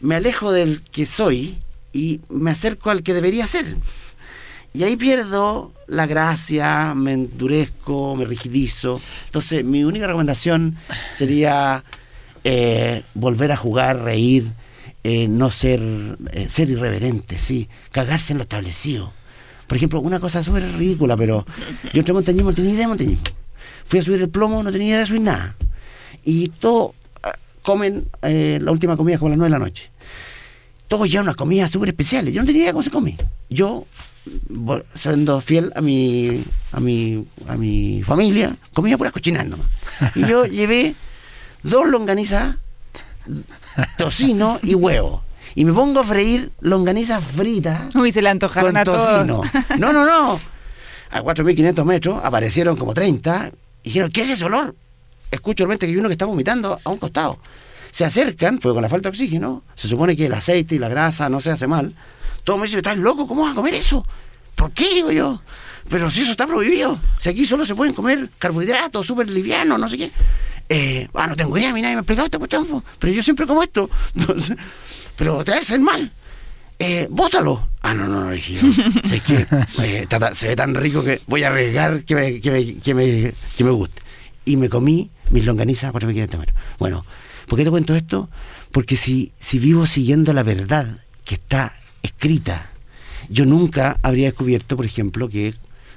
[0.00, 1.58] me alejo del que soy
[1.92, 3.76] y me acerco al que debería ser.
[4.72, 8.98] Y ahí pierdo la gracia, me endurezco, me rigidizo.
[9.26, 10.78] Entonces, mi única recomendación
[11.12, 11.84] sería
[12.44, 14.52] eh, volver a jugar, reír,
[15.04, 15.82] eh, no ser,
[16.32, 19.12] eh, ser irreverente, sí, cagarse en lo establecido.
[19.66, 21.44] Por ejemplo, una cosa súper ridícula, pero
[21.92, 23.39] yo entré a montañismo, no tenía idea de montañismo.
[23.84, 25.56] Fui a subir el plomo, no tenía idea de subir nada.
[26.24, 26.92] Y todos
[27.22, 29.90] ah, comen eh, la última comida como a las nueve de la noche.
[30.88, 32.34] Todos ya unas comidas súper especiales.
[32.34, 33.16] Yo no tenía idea cómo se come.
[33.48, 33.86] Yo,
[34.48, 36.42] bo- siendo fiel a mi,
[36.72, 39.68] a mi, a mi familia, comía pura cochinas nomás.
[40.16, 40.94] Y yo llevé
[41.62, 42.56] dos longanizas,
[43.96, 45.22] tocino y huevo.
[45.54, 49.26] Y me pongo a freír longanizas fritas Uy, se le antojaron con a todos.
[49.26, 49.42] tocino.
[49.78, 50.40] No, no, no.
[51.10, 53.50] A 4.500 metros aparecieron como 30
[53.82, 54.74] y dijeron, ¿qué es ese olor?
[55.30, 57.38] Escucho realmente que hay uno que está vomitando a un costado.
[57.90, 60.88] Se acercan, porque con la falta de oxígeno, se supone que el aceite y la
[60.88, 61.94] grasa no se hace mal.
[62.44, 63.26] Todos me dicen, ¿estás loco?
[63.26, 64.06] ¿Cómo vas a comer eso?
[64.54, 64.94] ¿Por qué?
[64.94, 65.42] Digo yo.
[65.88, 66.98] Pero si eso está prohibido.
[67.18, 70.10] Si aquí solo se pueden comer carbohidratos súper livianos, no sé qué.
[70.68, 73.44] Eh, ah, no tengo idea, a nadie me ha explicado esta cuestión, pero yo siempre
[73.44, 73.90] como esto.
[74.14, 74.56] Entonces,
[75.16, 76.12] pero te hacer mal.
[76.82, 77.68] Eh, bótalo.
[77.82, 78.72] Ah, no, no, no, dije yo.
[79.04, 79.46] Sé que
[79.82, 83.34] eh, se ve tan rico que voy a arriesgar que me, que me, que me,
[83.54, 84.00] que me guste.
[84.46, 86.58] Y me comí mis longanizas a 4.500 metros.
[86.78, 87.04] Bueno,
[87.46, 88.30] ¿por qué te cuento esto?
[88.72, 92.70] Porque si, si vivo siguiendo la verdad que está escrita,
[93.28, 95.54] yo nunca habría descubierto, por ejemplo, que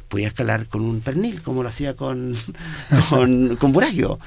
[0.10, 2.36] podía escalar con un pernil, como lo hacía con,
[3.10, 4.20] con, con Buragio.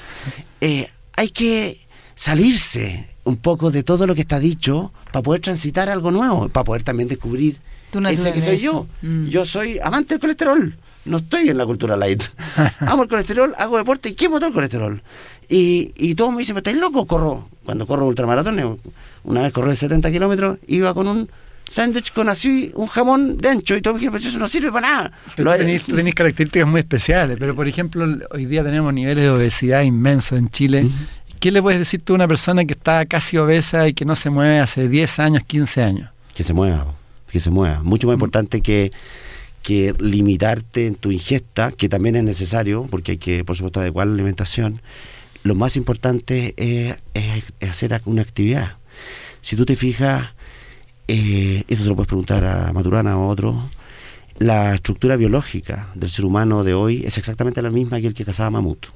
[0.63, 1.86] Eh, hay que
[2.17, 6.65] salirse un poco de todo lo que está dicho para poder transitar algo nuevo, para
[6.65, 7.59] poder también descubrir
[8.09, 8.89] ese que soy yo.
[9.03, 9.29] Mm.
[9.29, 10.77] Yo soy amante del colesterol.
[11.05, 12.23] No estoy en la cultura light.
[12.81, 15.01] Amo el colesterol, hago deporte y quemo todo el colesterol.
[15.49, 17.07] Y, y todos me dicen, ¿pero estáis loco?
[17.07, 17.49] Corro.
[17.65, 18.65] Cuando corro ultramaratones,
[19.25, 21.29] una vez corrí 70 kilómetros, iba con un
[21.69, 25.13] sándwich con así un jamón de ancho y todo me eso no sirve para nada.
[25.35, 25.53] Pero
[25.85, 30.39] tú tenés características muy especiales, pero por ejemplo, hoy día tenemos niveles de obesidad inmensos
[30.39, 30.89] en Chile.
[31.41, 34.17] ¿Qué le puedes decir tú a una persona que está casi obesa y que no
[34.17, 36.11] se mueve hace 10 años, 15 años?
[36.35, 36.95] Que se mueva,
[37.31, 37.83] que se mueva.
[37.83, 38.93] Mucho más importante que,
[39.63, 44.07] que limitarte en tu ingesta, que también es necesario, porque hay que, por supuesto, adecuar
[44.07, 44.81] la alimentación.
[45.43, 48.77] Lo más importante es, es hacer una actividad.
[49.41, 50.31] Si tú te fijas,
[51.09, 53.63] eh, esto se lo puedes preguntar a Maturana o a otro,
[54.39, 58.25] la estructura biológica del ser humano de hoy es exactamente la misma que el que
[58.25, 58.87] cazaba mamut,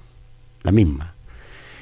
[0.63, 1.15] la misma.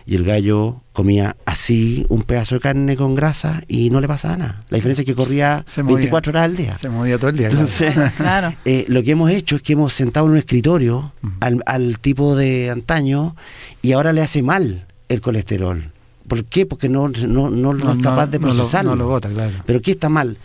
[0.09, 4.39] Y el gallo comía así un pedazo de carne con grasa y no le pasaba
[4.39, 4.61] nada.
[4.71, 6.73] La diferencia es que corría 24 horas al día.
[6.73, 7.49] Se movía todo el día.
[7.49, 8.55] Entonces, claro.
[8.65, 12.35] eh, lo que hemos hecho es que hemos sentado en un escritorio al, al tipo
[12.37, 13.37] de antaño
[13.83, 15.93] y ahora le hace mal el colesterol
[16.27, 16.65] ¿Por qué?
[16.65, 18.91] Porque no, no, no, no es capaz de procesarlo.
[18.91, 19.57] No lo, bota, claro.
[19.65, 20.37] Pero ¿qué está mal?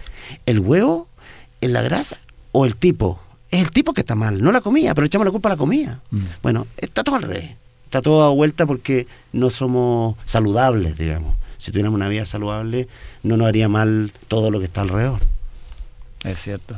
[0.45, 1.09] ¿El huevo?
[1.61, 2.17] ¿En la grasa?
[2.53, 3.21] ¿O el tipo?
[3.51, 5.57] Es el tipo que está mal, no la comida, pero echamos la culpa a la
[5.57, 6.01] comida.
[6.09, 6.21] Mm.
[6.41, 7.51] Bueno, está todo al revés.
[7.93, 11.35] Está todo a vuelta porque no somos saludables, digamos.
[11.59, 12.87] Si tuviéramos una vida saludable,
[13.21, 15.21] no nos haría mal todo lo que está alrededor.
[16.23, 16.75] Es cierto.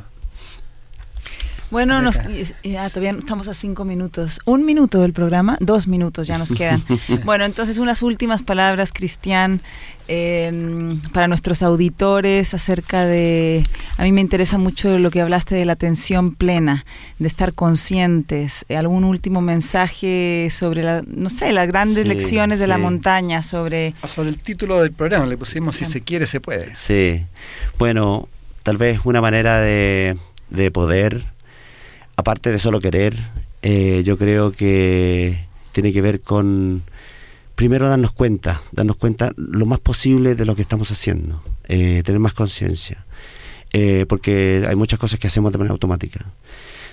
[1.70, 2.20] Bueno, nos,
[2.62, 4.40] ya, todavía estamos a cinco minutos.
[4.44, 6.82] Un minuto del programa, dos minutos ya nos quedan.
[7.24, 9.60] bueno, entonces unas últimas palabras, Cristian,
[10.06, 13.64] em, para nuestros auditores acerca de...
[13.96, 16.84] A mí me interesa mucho lo que hablaste de la atención plena,
[17.18, 18.64] de estar conscientes.
[18.68, 23.94] ¿Algún último mensaje sobre, la, no sé, las grandes lecciones de la montaña, sobre...
[24.02, 26.74] Ah, sobre el título del programa, le pusimos Si se quiere, se puede.
[26.76, 27.26] Sí,
[27.76, 28.28] bueno,
[28.62, 30.16] tal vez una manera de,
[30.50, 31.35] de poder
[32.16, 33.14] aparte de solo querer,
[33.62, 36.82] eh, yo creo que tiene que ver con
[37.54, 42.18] primero darnos cuenta, darnos cuenta lo más posible de lo que estamos haciendo, eh, tener
[42.18, 43.04] más conciencia,
[43.72, 46.24] eh, porque hay muchas cosas que hacemos de manera automática.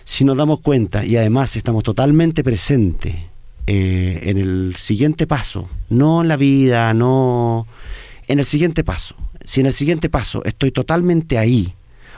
[0.06, 3.16] Si nos damos cuenta y además estamos totalmente presentes
[3.66, 7.66] en el siguiente paso, no en la vida, no
[8.28, 9.16] en el siguiente paso,
[9.46, 11.74] si en el siguiente paso estoy totalmente ahí,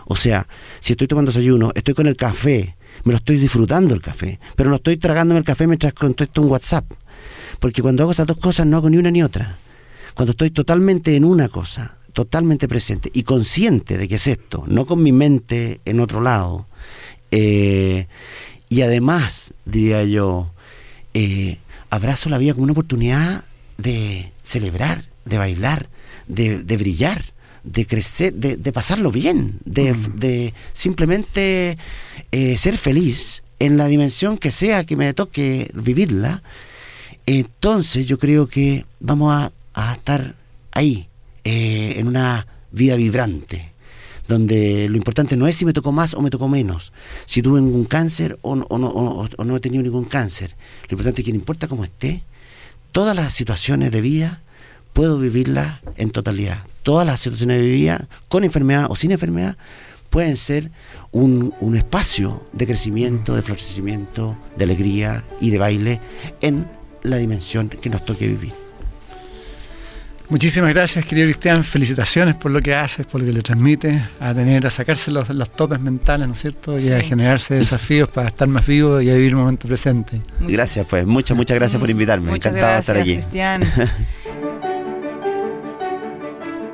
[0.06, 0.48] o sea,
[0.80, 4.70] si estoy tomando desayuno, estoy con el café, me lo estoy disfrutando el café, pero
[4.70, 6.86] no estoy tragándome el café mientras contesto un WhatsApp.
[7.60, 9.58] Porque cuando hago esas dos cosas no hago ni una ni otra.
[10.14, 14.86] Cuando estoy totalmente en una cosa, totalmente presente y consciente de que es esto, no
[14.86, 16.68] con mi mente en otro lado.
[17.32, 18.08] Eh,
[18.70, 20.52] y además, diría yo,
[21.14, 23.44] eh, abrazo la vida como una oportunidad
[23.78, 25.90] de celebrar, de bailar,
[26.28, 27.35] de, de brillar
[27.66, 31.78] de crecer, de, de pasarlo bien, de, de simplemente
[32.32, 36.44] eh, ser feliz en la dimensión que sea que me toque vivirla,
[37.26, 40.36] entonces yo creo que vamos a, a estar
[40.72, 41.08] ahí,
[41.44, 43.72] eh, en una vida vibrante,
[44.28, 46.94] donde lo importante no es si me tocó más o me tocó menos,
[47.26, 50.56] si tuve un cáncer o no, o no, o no he tenido ningún cáncer.
[50.90, 52.24] Lo importante es que no importa cómo esté,
[52.92, 54.44] todas las situaciones de vida
[54.94, 59.58] puedo vivirlas en totalidad todas las situaciones de vida, con enfermedad o sin enfermedad,
[60.12, 60.70] pueden ser
[61.12, 66.00] un, un, espacio de crecimiento, de florecimiento, de alegría y de baile
[66.42, 66.68] en
[67.02, 68.54] la dimensión que nos toque vivir.
[70.30, 71.64] Muchísimas gracias, querido Cristian.
[71.64, 75.30] Felicitaciones por lo que haces, por lo que le transmites, a tener, a sacarse los,
[75.30, 76.80] los topes mentales, ¿no es cierto?
[76.80, 80.22] Y a generarse desafíos para estar más vivo y a vivir el momento presente.
[80.40, 81.06] Gracias, pues.
[81.06, 82.30] Muchas, muchas gracias por invitarme.
[82.30, 83.14] Muchas Encantado de estar aquí.
[83.14, 83.62] Cristian.